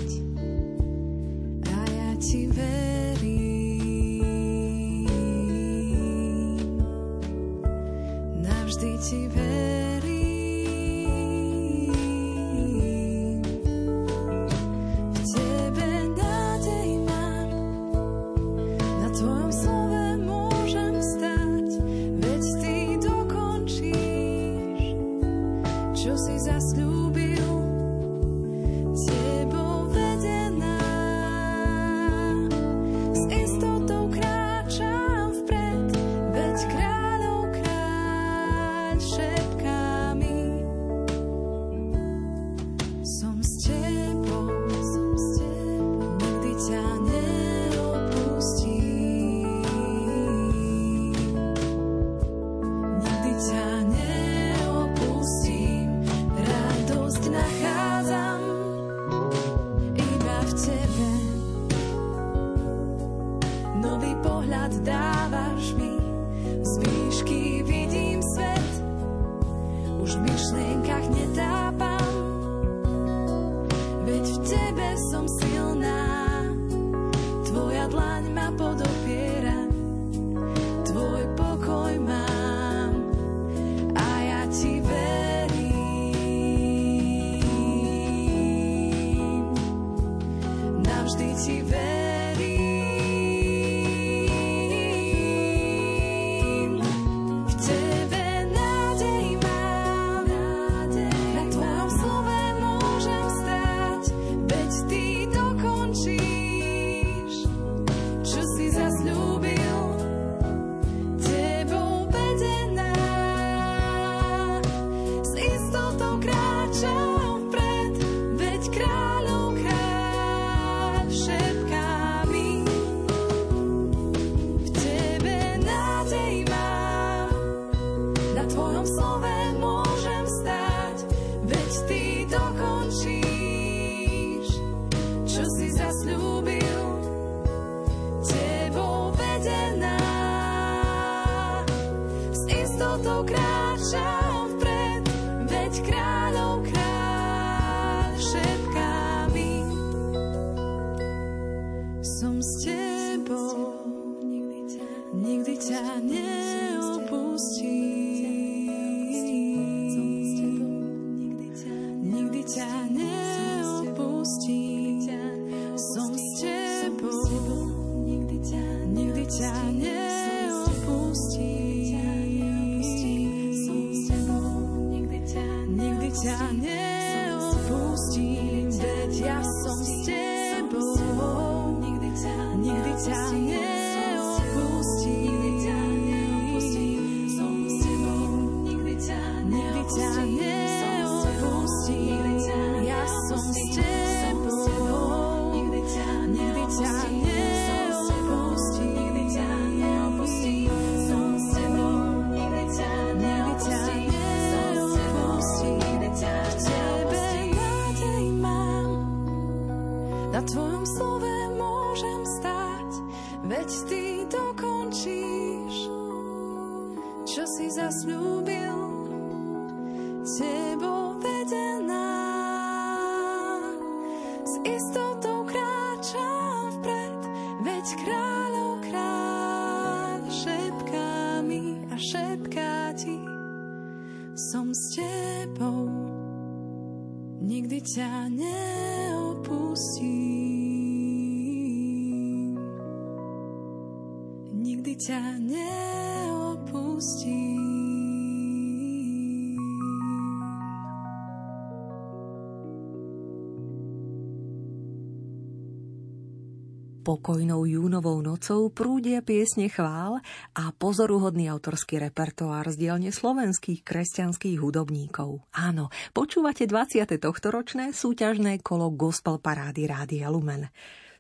[257.05, 260.17] Pokojnou júnovou nocou prúdia piesne chvál
[260.57, 265.45] a pozoruhodný autorský repertoár z dielne slovenských kresťanských hudobníkov.
[265.53, 267.05] Áno, počúvate 20.
[267.21, 270.65] tohtoročné súťažné kolo Gospel Parády Rádia Lumen.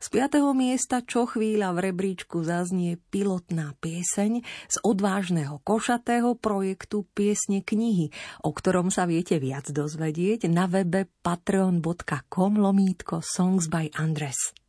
[0.01, 0.57] Z 5.
[0.57, 8.09] miesta čo chvíľa v rebríčku zaznie pilotná pieseň z odvážneho košatého projektu Piesne knihy,
[8.41, 14.64] o ktorom sa viete viac dozvedieť na webe patreon.com lomítko Songs by Andres.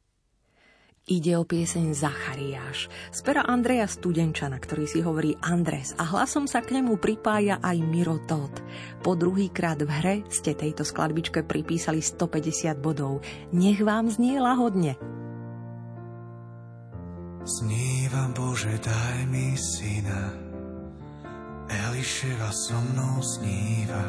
[1.06, 6.82] Ide o pieseň Zachariáš z Andreja Studenčana, ktorý si hovorí Andres a hlasom sa k
[6.82, 8.50] nemu pripája aj Miro Todd.
[9.06, 13.22] Po druhýkrát v hre ste tejto skladbičke pripísali 150 bodov.
[13.54, 14.98] Nech vám znie lahodne.
[17.46, 20.34] Sníva Bože, daj mi syna,
[21.70, 24.02] Eliševa so mnou sníva.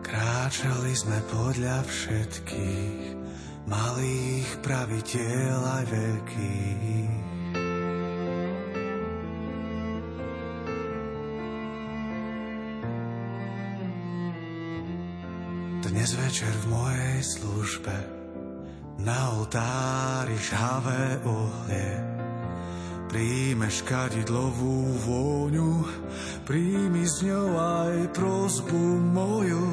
[0.00, 3.23] Kráčali sme podľa všetkých,
[3.64, 7.22] malých praviteľ aj veľkých.
[15.84, 17.96] Dnes večer v mojej službe
[19.00, 21.92] na oltári žhavé ohlie
[23.14, 25.86] Príjmeš kadidlovú vôňu,
[26.42, 28.84] príjmi s ňou aj prozbu
[29.14, 29.66] moju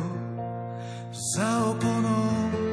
[1.09, 2.70] za oponou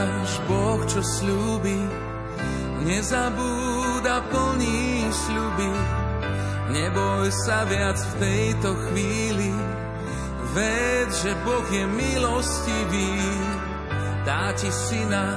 [0.00, 1.76] Zachariáš, Boh, čo slúbi,
[2.88, 5.72] nezabúda plní sľuby.
[6.72, 9.52] Neboj sa viac v tejto chvíli,
[10.56, 13.12] ved, že Boh je milostivý.
[14.24, 15.36] Dá ti syna,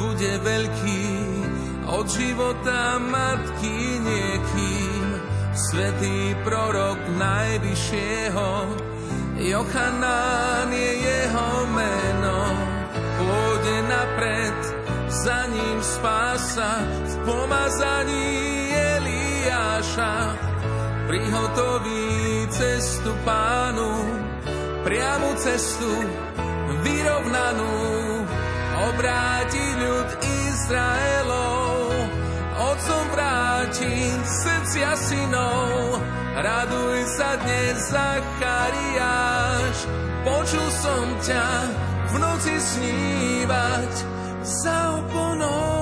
[0.00, 1.04] bude veľký,
[1.92, 5.04] od života matky niekým.
[5.52, 8.48] Svetý prorok najvyššieho,
[9.44, 12.17] Jochanán je jeho meno,
[13.98, 14.58] napred
[16.38, 20.14] sa v pomazaní Eliáša.
[21.10, 23.90] Prihotoví cestu pánu,
[24.86, 25.90] priamu cestu
[26.86, 27.74] vyrovnanú.
[28.78, 31.90] Obráti ľud Izraelov,
[32.54, 35.98] otcom vráti srdcia synov.
[36.38, 39.76] Raduj sa dnes, Zachariáš,
[40.22, 41.48] počul som ťa
[42.08, 43.92] v noci snívať
[44.42, 45.77] za oponou.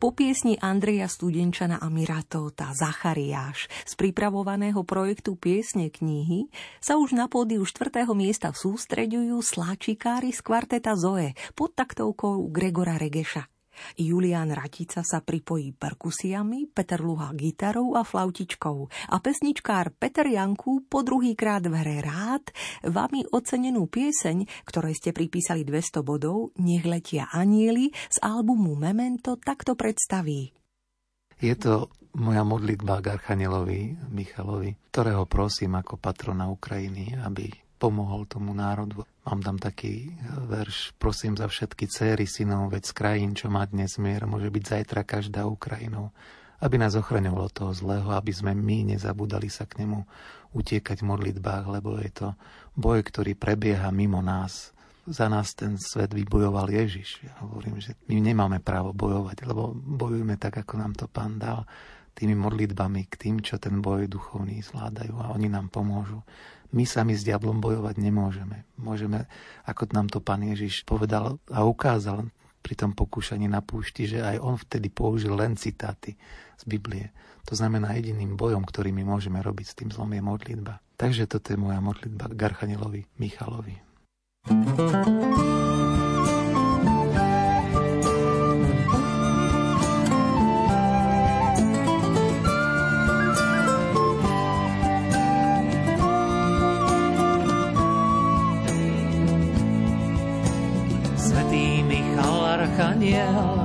[0.00, 6.48] Po piesni Andreja Studenčana a Miratóta Zachariáš z pripravovaného projektu Piesne knihy
[6.80, 8.08] sa už na pódiu 4.
[8.16, 13.59] miesta sústreďujú sláčikári z kvarteta Zoe pod taktovkou Gregora Regeša.
[13.96, 18.78] Julian Ratica sa pripojí perkusiami, Peter Luha gitarou a flautičkou
[19.12, 22.44] a pesničkár Peter Janku po druhýkrát v hre rád
[22.86, 29.76] vami ocenenú pieseň, ktorej ste pripísali 200 bodov, Nech letia anieli z albumu Memento takto
[29.76, 30.52] predstaví.
[31.40, 31.88] Je to
[32.20, 37.48] moja modlitba k Archanielovi Michalovi, ktorého prosím ako patrona Ukrajiny, aby
[37.80, 39.06] pomohol tomu národu.
[39.20, 40.16] Mám tam taký
[40.48, 44.64] verš, prosím za všetky céry synov, veď z krajín, čo má dnes mier, môže byť
[44.64, 46.08] zajtra každá Ukrajinou.
[46.60, 50.04] Aby nás ochraňovalo toho zlého, aby sme my nezabudali sa k nemu
[50.56, 52.28] utiekať v modlitbách, lebo je to
[52.76, 54.72] boj, ktorý prebieha mimo nás.
[55.04, 57.24] Za nás ten svet vybojoval Ježiš.
[57.24, 61.68] Ja hovorím, že my nemáme právo bojovať, lebo bojujeme tak, ako nám to pán dal
[62.16, 66.20] tými modlitbami k tým, čo ten boj duchovný zvládajú a oni nám pomôžu.
[66.70, 68.62] My sami s diablom bojovať nemôžeme.
[68.78, 69.26] Môžeme,
[69.66, 74.36] ako nám to pán Ježiš povedal a ukázal pri tom pokúšaní na púšti, že aj
[74.38, 76.14] on vtedy použil len citáty
[76.60, 77.10] z Biblie.
[77.48, 80.78] To znamená, jediným bojom, ktorý my môžeme robiť s tým zlom je modlitba.
[81.00, 83.80] Takže toto je moja modlitba k Garchanelovi Michalovi.
[84.40, 85.79] thank you
[103.00, 103.64] aniel,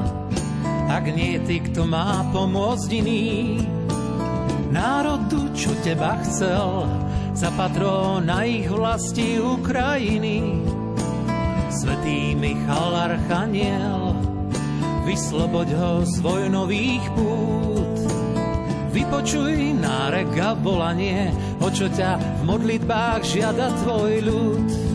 [0.88, 3.60] ak nie ty, kto má pomôcť iný.
[4.72, 6.88] Národu, čo teba chcel,
[7.36, 10.64] za patrona ich vlasti Ukrajiny.
[11.68, 14.16] Svetý Michal Archaniel,
[15.04, 17.96] vysloboď ho z vojnových pút.
[18.96, 24.95] Vypočuj nárek a volanie, o čo ťa v modlitbách žiada tvoj ľud.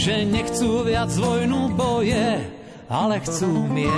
[0.00, 2.40] že nechcú viac vojnu boje,
[2.88, 3.92] ale chcú mier.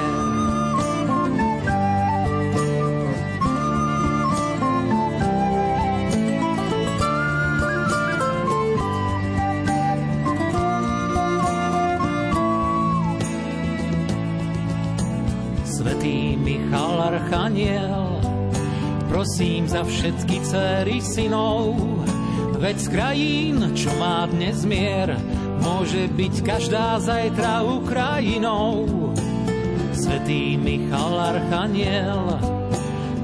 [15.63, 18.19] Svetý Michal Archaniel,
[19.07, 21.79] prosím za všetky dcery synov,
[22.59, 25.15] veď z krajín, čo má dnes mier,
[25.63, 28.91] Môže byť každá zajtra Ukrajinou.
[29.95, 32.43] Svetý Michal Archaniel,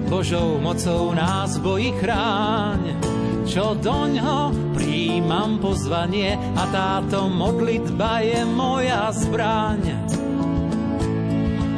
[0.06, 2.94] Božou mocou nás bojí chráň,
[3.42, 9.97] čo doňho príjmam pozvanie a táto modlitba je moja zbraň.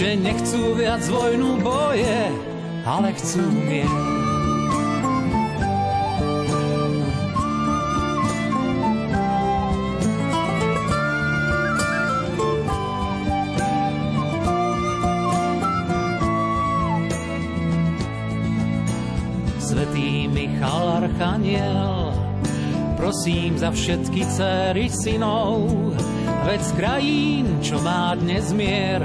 [0.00, 2.32] že nechcú viac vojnu boje,
[2.88, 3.84] ale chcú mier.
[19.60, 22.16] Svetý Michal Archaniel,
[22.96, 25.68] prosím za všetky céry synov,
[26.48, 29.04] veď z krajín, čo má dnes mier,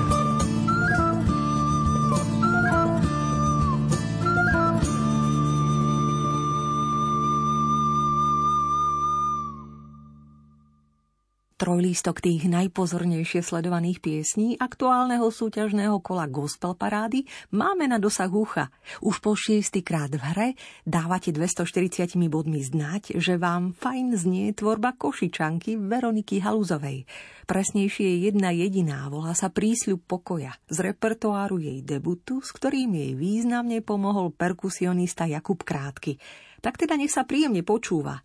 [11.61, 18.73] Trojlístok tých najpozornejšie sledovaných piesní aktuálneho súťažného kola Gospel Parády máme na dosah ucha.
[19.05, 20.49] Už po šiestýkrát v hre
[20.89, 27.05] dávate 240 bodmi znať, že vám fajn znie tvorba Košičanky Veroniky Haluzovej.
[27.45, 33.13] Presnejšie je jedna jediná, volá sa Prísľub pokoja z repertoáru jej debutu, s ktorým jej
[33.13, 36.17] významne pomohol perkusionista Jakub Krátky.
[36.57, 38.17] Tak teda nech sa príjemne počúva.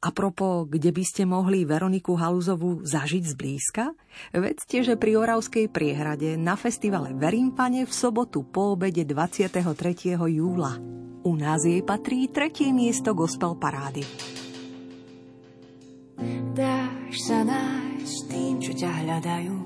[0.00, 3.92] A propo, kde by ste mohli Veroniku Haluzovú zažiť zblízka?
[4.32, 9.60] Vedzte, že pri Oravskej priehrade na festivale Verimpane v sobotu po obede 23.
[10.16, 10.80] júla.
[11.20, 14.00] U nás jej patrí tretie miesto gospel parády.
[16.56, 19.56] Dáš sa nájsť tým, čo ťa hľadajú.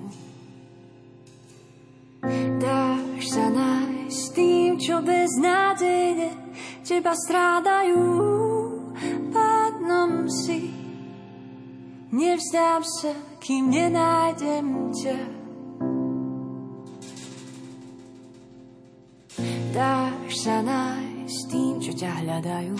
[2.58, 6.30] Dáš sa nájsť tým, čo beznádejne
[6.82, 8.02] teba strádajú
[9.30, 10.70] pádnom si.
[12.14, 13.12] Nevzdám sa,
[13.42, 15.18] kým nenájdem ťa.
[19.74, 22.78] Dáš sa nájsť tým, čo ťa hľadajú.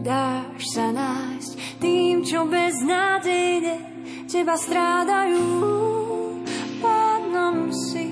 [0.00, 3.76] Dáš sa nájsť tým, čo beznádejne
[4.24, 5.44] teba strádajú.
[6.80, 8.08] Pánom si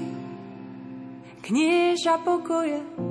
[1.40, 3.09] knieža pokoje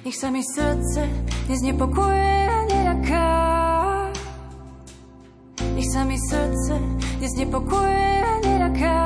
[0.00, 1.04] Nech sa mi srdce
[1.44, 3.28] neznepokuje a neraká.
[5.76, 6.80] Nech sa mi srdce
[7.20, 9.00] neznepokuje a neraká.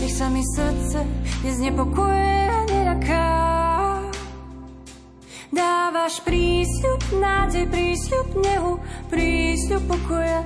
[0.00, 1.04] Nech sa mi srdce
[1.44, 3.28] neznepokuje a neraká.
[5.52, 8.72] Dávaš prísľub, nádej, prísľub nehu,
[9.12, 10.40] prísľub pokoja.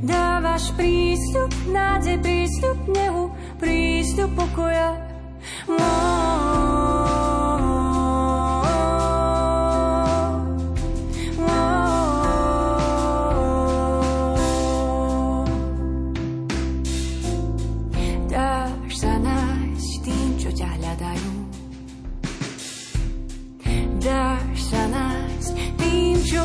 [0.00, 3.28] Dávaš prísľub, nádej, prísľub nehu,
[3.60, 4.88] prísľub pokoja.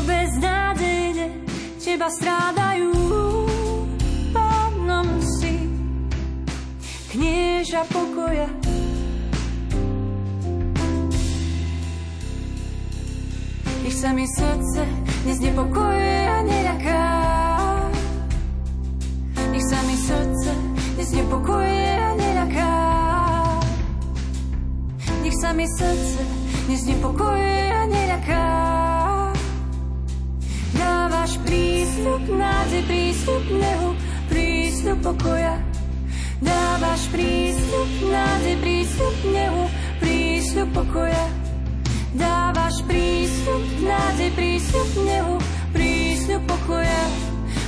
[0.04, 0.32] Oh.
[2.02, 2.90] teba strádajú.
[4.34, 5.54] Pánom si
[7.14, 8.50] knieža pokoja.
[13.86, 14.82] Ich sa mi srdce
[15.22, 17.04] dnes nepokojuje a neľaká.
[19.54, 20.50] Ich sa mi srdce
[20.98, 22.72] dnes nepokojuje a neľaká.
[25.22, 26.18] Nech sa mi srdce
[26.66, 28.51] dnes nepokojuje a neľaká.
[32.02, 33.88] Prístup nádej, prístup nehu,
[34.26, 35.54] prístup pokoja.
[36.42, 39.64] Dávaš prístup nádej, prístup nehu,
[40.02, 41.24] prístup pokoja.
[42.18, 45.38] Dávaš prístup nádej, prístup nehu,
[45.70, 47.02] prístup pokoja.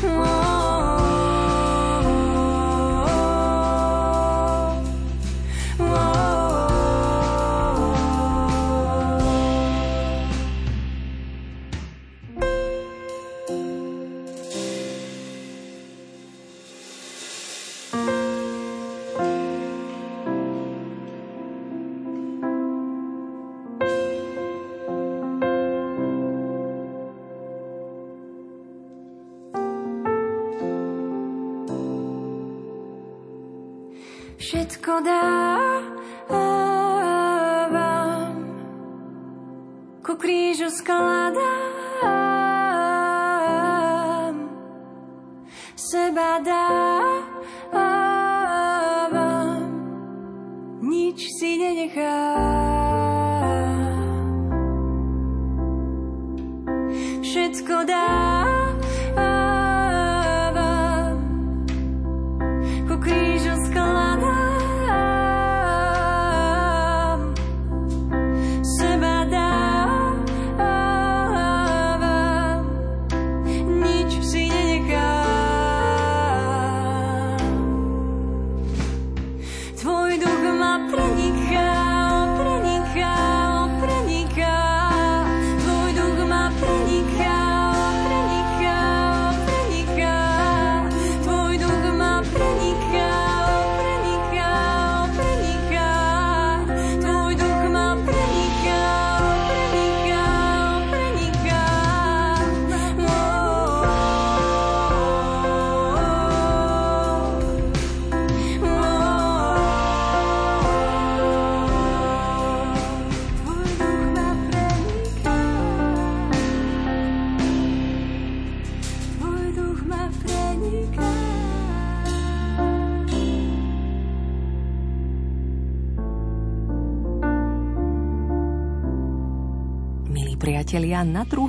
[0.03, 0.74] Oh,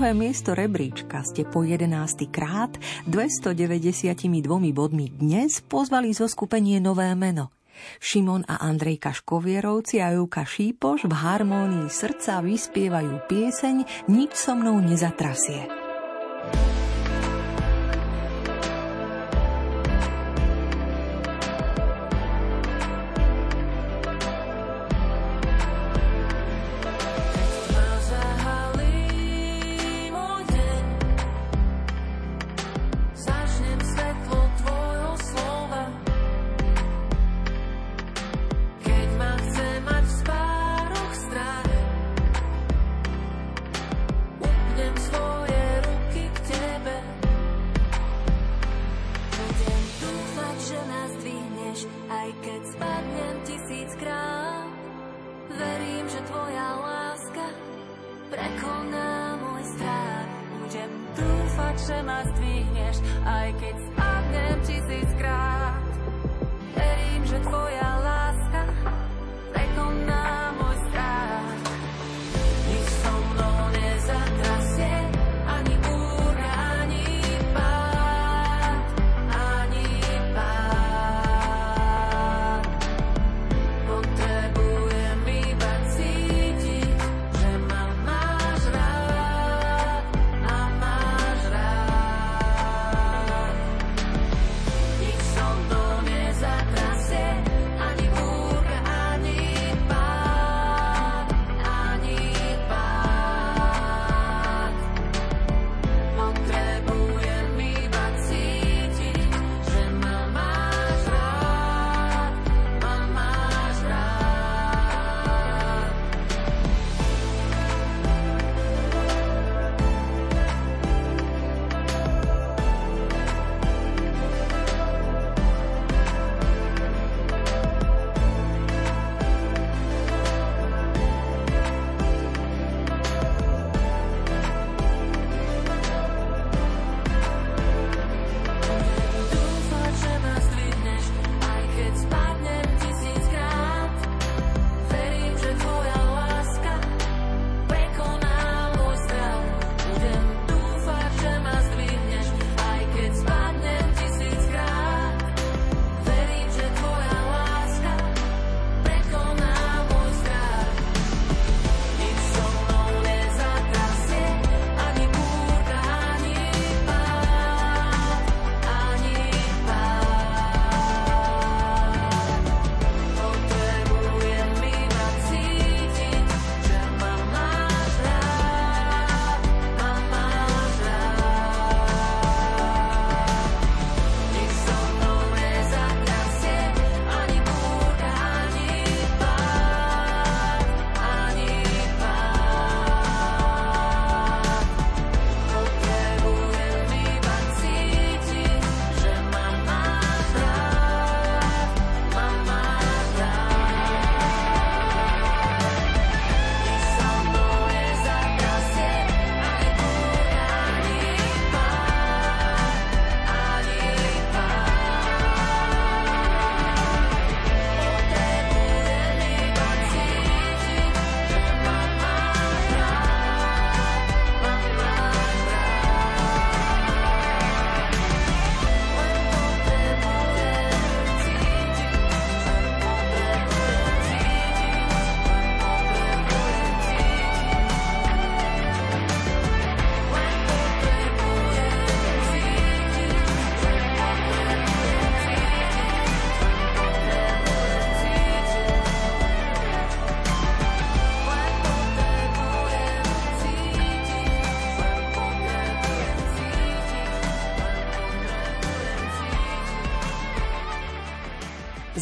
[0.06, 2.30] druhé miesto rebríčka ste po 11.
[2.30, 2.70] krát
[3.10, 4.06] 292
[4.70, 7.50] bodmi dnes pozvali zo skupenie Nové meno.
[7.98, 14.78] Šimon a Andrej Kaškovierovci a Juka Šípoš v harmónii srdca vyspievajú pieseň Nič so mnou
[14.78, 15.85] nezatrasie.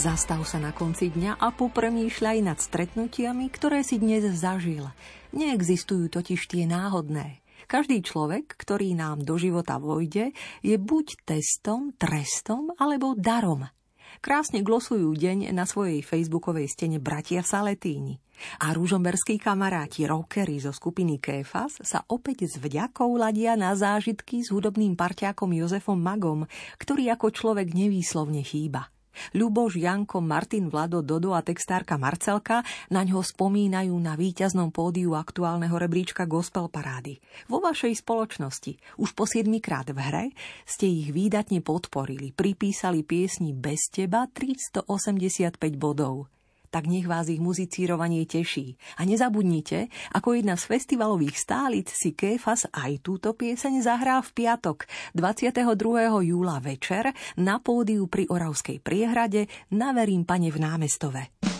[0.03, 4.91] Zastav sa na konci dňa a popremýšľaj nad stretnutiami, ktoré si dnes zažil.
[5.31, 7.39] Neexistujú totiž tie náhodné.
[7.71, 13.63] Každý človek, ktorý nám do života vojde, je buď testom, trestom alebo darom.
[14.19, 18.19] Krásne glosujú deň na svojej facebookovej stene bratia Saletíni.
[18.59, 24.51] A rúžomberskí kamaráti rockery zo skupiny Kéfas sa opäť s vďakou ladia na zážitky s
[24.51, 26.43] hudobným parťákom Jozefom Magom,
[26.75, 28.92] ktorý ako človek nevýslovne chýba.
[29.33, 35.73] Ľuboš, Janko, Martin, Vlado, Dodo a textárka Marcelka na ňo spomínajú na víťaznom pódiu aktuálneho
[35.73, 37.17] rebríčka Gospel Parády.
[37.47, 40.25] Vo vašej spoločnosti už po 7 krát v hre
[40.67, 46.33] ste ich výdatne podporili, pripísali piesni Bez teba 385 bodov
[46.73, 48.73] tak nech vás ich muzicírovanie teší.
[48.97, 54.89] A nezabudnite, ako jedna z festivalových stálic si Kéfas aj túto pieseň zahrá v piatok
[55.13, 55.69] 22.
[56.25, 61.52] júla večer na pódiu pri Oravskej priehrade na Verím pane v námestove.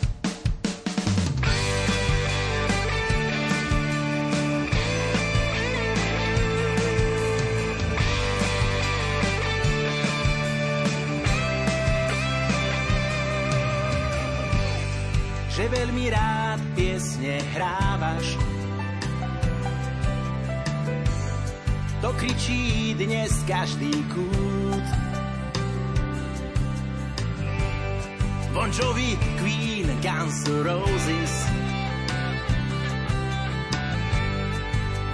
[16.76, 18.38] Piesne hrávaš.
[22.04, 24.88] To kričí dnes každý kút.
[28.54, 31.34] Bon Jovi, Queen, Guns Roses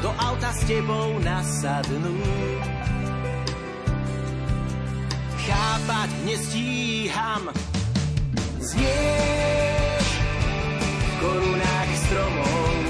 [0.03, 2.19] Do auta s tebou nasadnú
[5.39, 7.47] Chápať nestíham
[8.59, 9.58] Znieť
[11.19, 12.88] korunách stromov.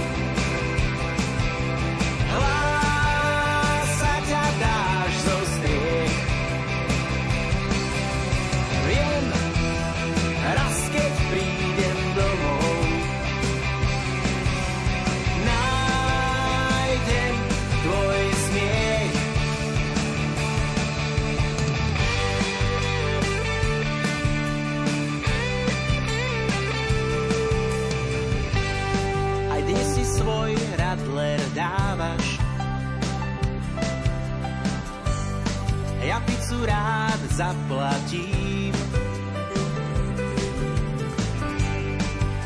[37.39, 38.75] Zaplatím.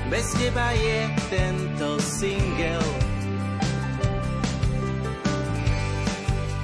[0.10, 2.86] Bez teba je tento single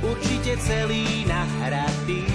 [0.06, 2.30] určite celý nahratý.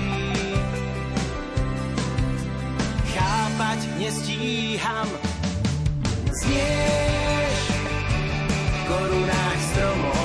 [3.14, 5.06] Chápať nestíham,
[6.34, 7.54] znieš
[8.90, 10.23] korunách stromov.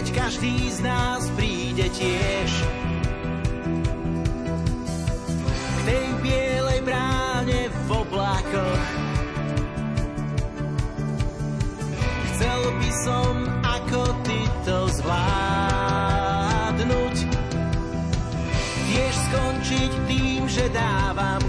[0.00, 2.50] Veď každý z nás príde tiež
[5.84, 8.84] tej bielej bráne v oblákoch.
[12.32, 15.36] Chcel by som ako ty to zvládnuť.
[18.88, 21.44] Tiež skončiť tým, že dávam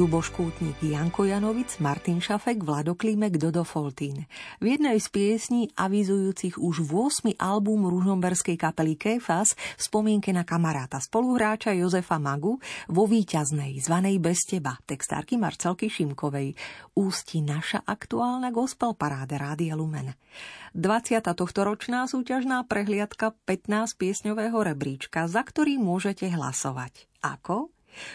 [0.00, 4.24] Ľuboš Kútnik, Janko Janovic, Martin Šafek, Vlado Klimek, Dodo Foltín.
[4.56, 7.36] V jednej z piesní avizujúcich už v 8.
[7.36, 12.56] album ružomberskej kapely Kefas v spomienke na kamaráta spoluhráča Jozefa Magu
[12.88, 16.56] vo víťaznej, zvanej Bez teba, textárky Marcelky Šimkovej,
[16.96, 20.16] ústi naša aktuálna gospel paráda Rádia Lumen.
[20.72, 21.20] 20.
[21.28, 27.04] tohtoročná súťažná prehliadka 15 piesňového rebríčka, za ktorý môžete hlasovať.
[27.20, 27.68] Ako?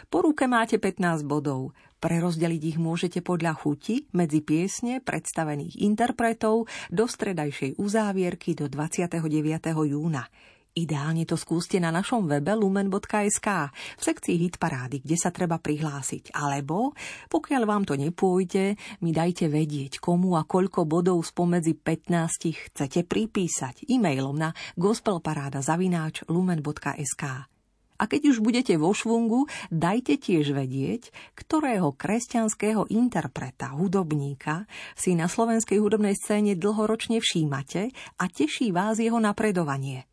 [0.07, 1.73] Po ruke máte 15 bodov.
[1.99, 9.25] Prerozdeliť ich môžete podľa chuti medzi piesne predstavených interpretov do stredajšej uzávierky do 29.
[9.73, 10.29] júna.
[10.75, 16.35] Ideálne to skúste na našom webe lumen.sk v sekcii hit parády, kde sa treba prihlásiť.
[16.35, 16.91] Alebo,
[17.31, 23.87] pokiaľ vám to nepôjde, mi dajte vedieť, komu a koľko bodov spomedzi 15 chcete pripísať
[23.87, 27.54] e-mailom na gospelparáda.lumen.sk.
[27.95, 34.67] A keď už budete vo švungu, dajte tiež vedieť, ktorého kresťanského interpreta, hudobníka
[34.99, 40.07] si na slovenskej hudobnej scéne dlhoročne všímate a teší vás jeho napredovanie.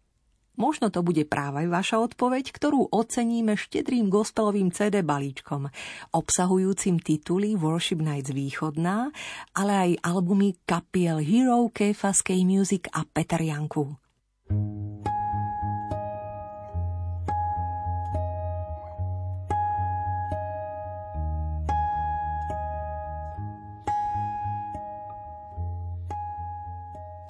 [0.53, 5.73] Možno to bude práve vaša odpoveď, ktorú oceníme štedrým gospelovým CD balíčkom,
[6.13, 9.09] obsahujúcim tituly Worship Nights Východná,
[9.57, 12.13] ale aj albumy kapiel Hero, Kefa,
[12.45, 13.97] Music a Peter Janku.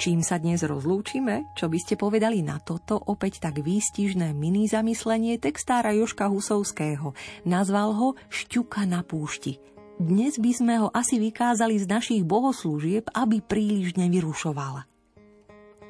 [0.03, 1.55] Čím sa dnes rozlúčime?
[1.55, 7.15] Čo by ste povedali na toto opäť tak výstižné mini zamyslenie textára Joška Husovského?
[7.47, 9.63] Nazval ho Šťuka na púšti.
[10.03, 14.91] Dnes by sme ho asi vykázali z našich bohoslúžieb, aby príliš nevyrušoval.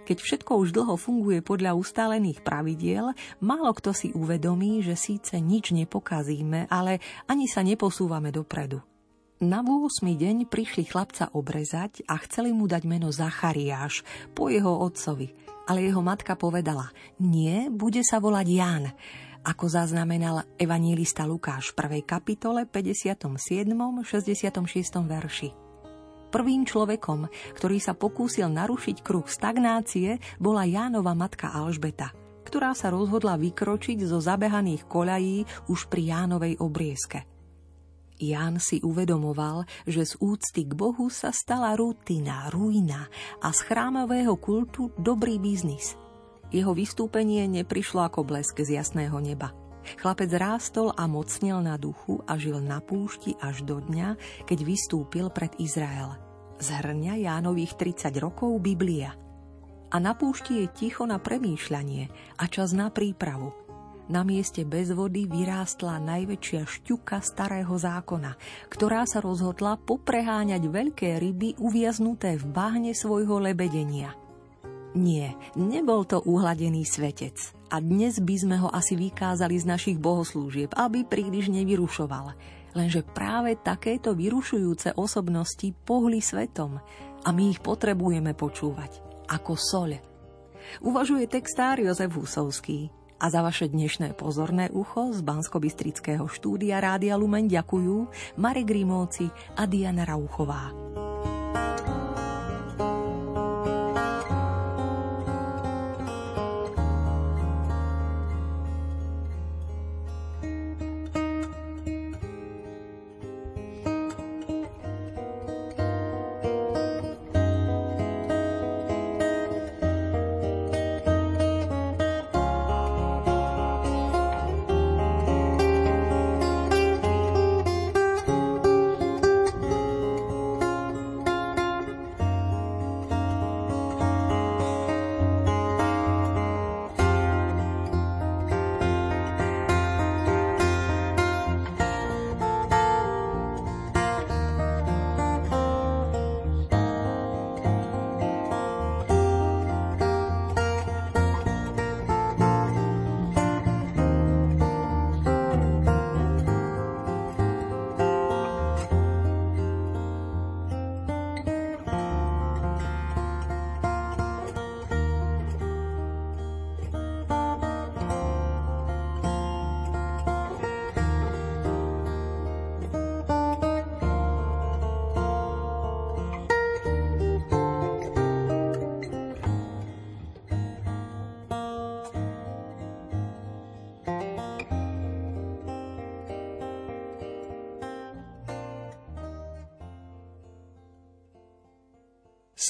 [0.04, 5.72] Keď všetko už dlho funguje podľa ustálených pravidiel, málo kto si uvedomí, že síce nič
[5.72, 7.00] nepokazíme, ale
[7.32, 8.84] ani sa neposúvame dopredu.
[9.42, 10.06] Na 8.
[10.06, 14.06] deň prišli chlapca obrezať a chceli mu dať meno Zachariáš
[14.38, 15.34] po jeho otcovi,
[15.66, 18.94] ale jeho matka povedala, nie, bude sa volať Ján,
[19.42, 22.06] ako zaznamenal evanílista Lukáš v 1.
[22.06, 23.18] kapitole 57.
[23.26, 25.10] 66.
[25.10, 25.50] verši.
[26.30, 27.26] Prvým človekom,
[27.58, 32.14] ktorý sa pokúsil narušiť kruh stagnácie, bola Jánova matka Alžbeta,
[32.46, 37.26] ktorá sa rozhodla vykročiť zo zabehaných koľají už pri Jánovej obriezke–
[38.20, 43.08] Ján si uvedomoval, že z úcty k Bohu sa stala rutina, ruina
[43.40, 45.96] a z chrámového kultu dobrý biznis.
[46.52, 49.56] Jeho vystúpenie neprišlo ako blesk z jasného neba.
[49.98, 54.14] Chlapec rástol a mocnil na duchu a žil na púšti až do dňa,
[54.46, 56.14] keď vystúpil pred Izrael.
[56.62, 59.16] Zhrňa Jánových 30 rokov Biblia.
[59.92, 62.08] A na púšti je ticho na premýšľanie
[62.38, 63.50] a čas na prípravu–
[64.10, 68.34] na mieste bez vody vyrástla najväčšia šťuka starého zákona,
[68.72, 74.14] ktorá sa rozhodla popreháňať veľké ryby uviaznuté v bahne svojho lebedenia.
[74.92, 80.76] Nie, nebol to uhladený svetec a dnes by sme ho asi vykázali z našich bohoslúžieb,
[80.76, 82.36] aby príliš nevyrušoval.
[82.76, 86.76] Lenže práve takéto vyrušujúce osobnosti pohli svetom
[87.24, 89.00] a my ich potrebujeme počúvať,
[89.32, 89.98] ako sole.
[90.84, 95.62] Uvažuje textár Jozef Husovský a za vaše dnešné pozorné ucho z bansko
[96.26, 98.10] štúdia Rádia Lumen ďakujú
[98.42, 100.74] Marek Rimóci a Diana Rauchová.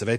[0.03, 0.19] Svetý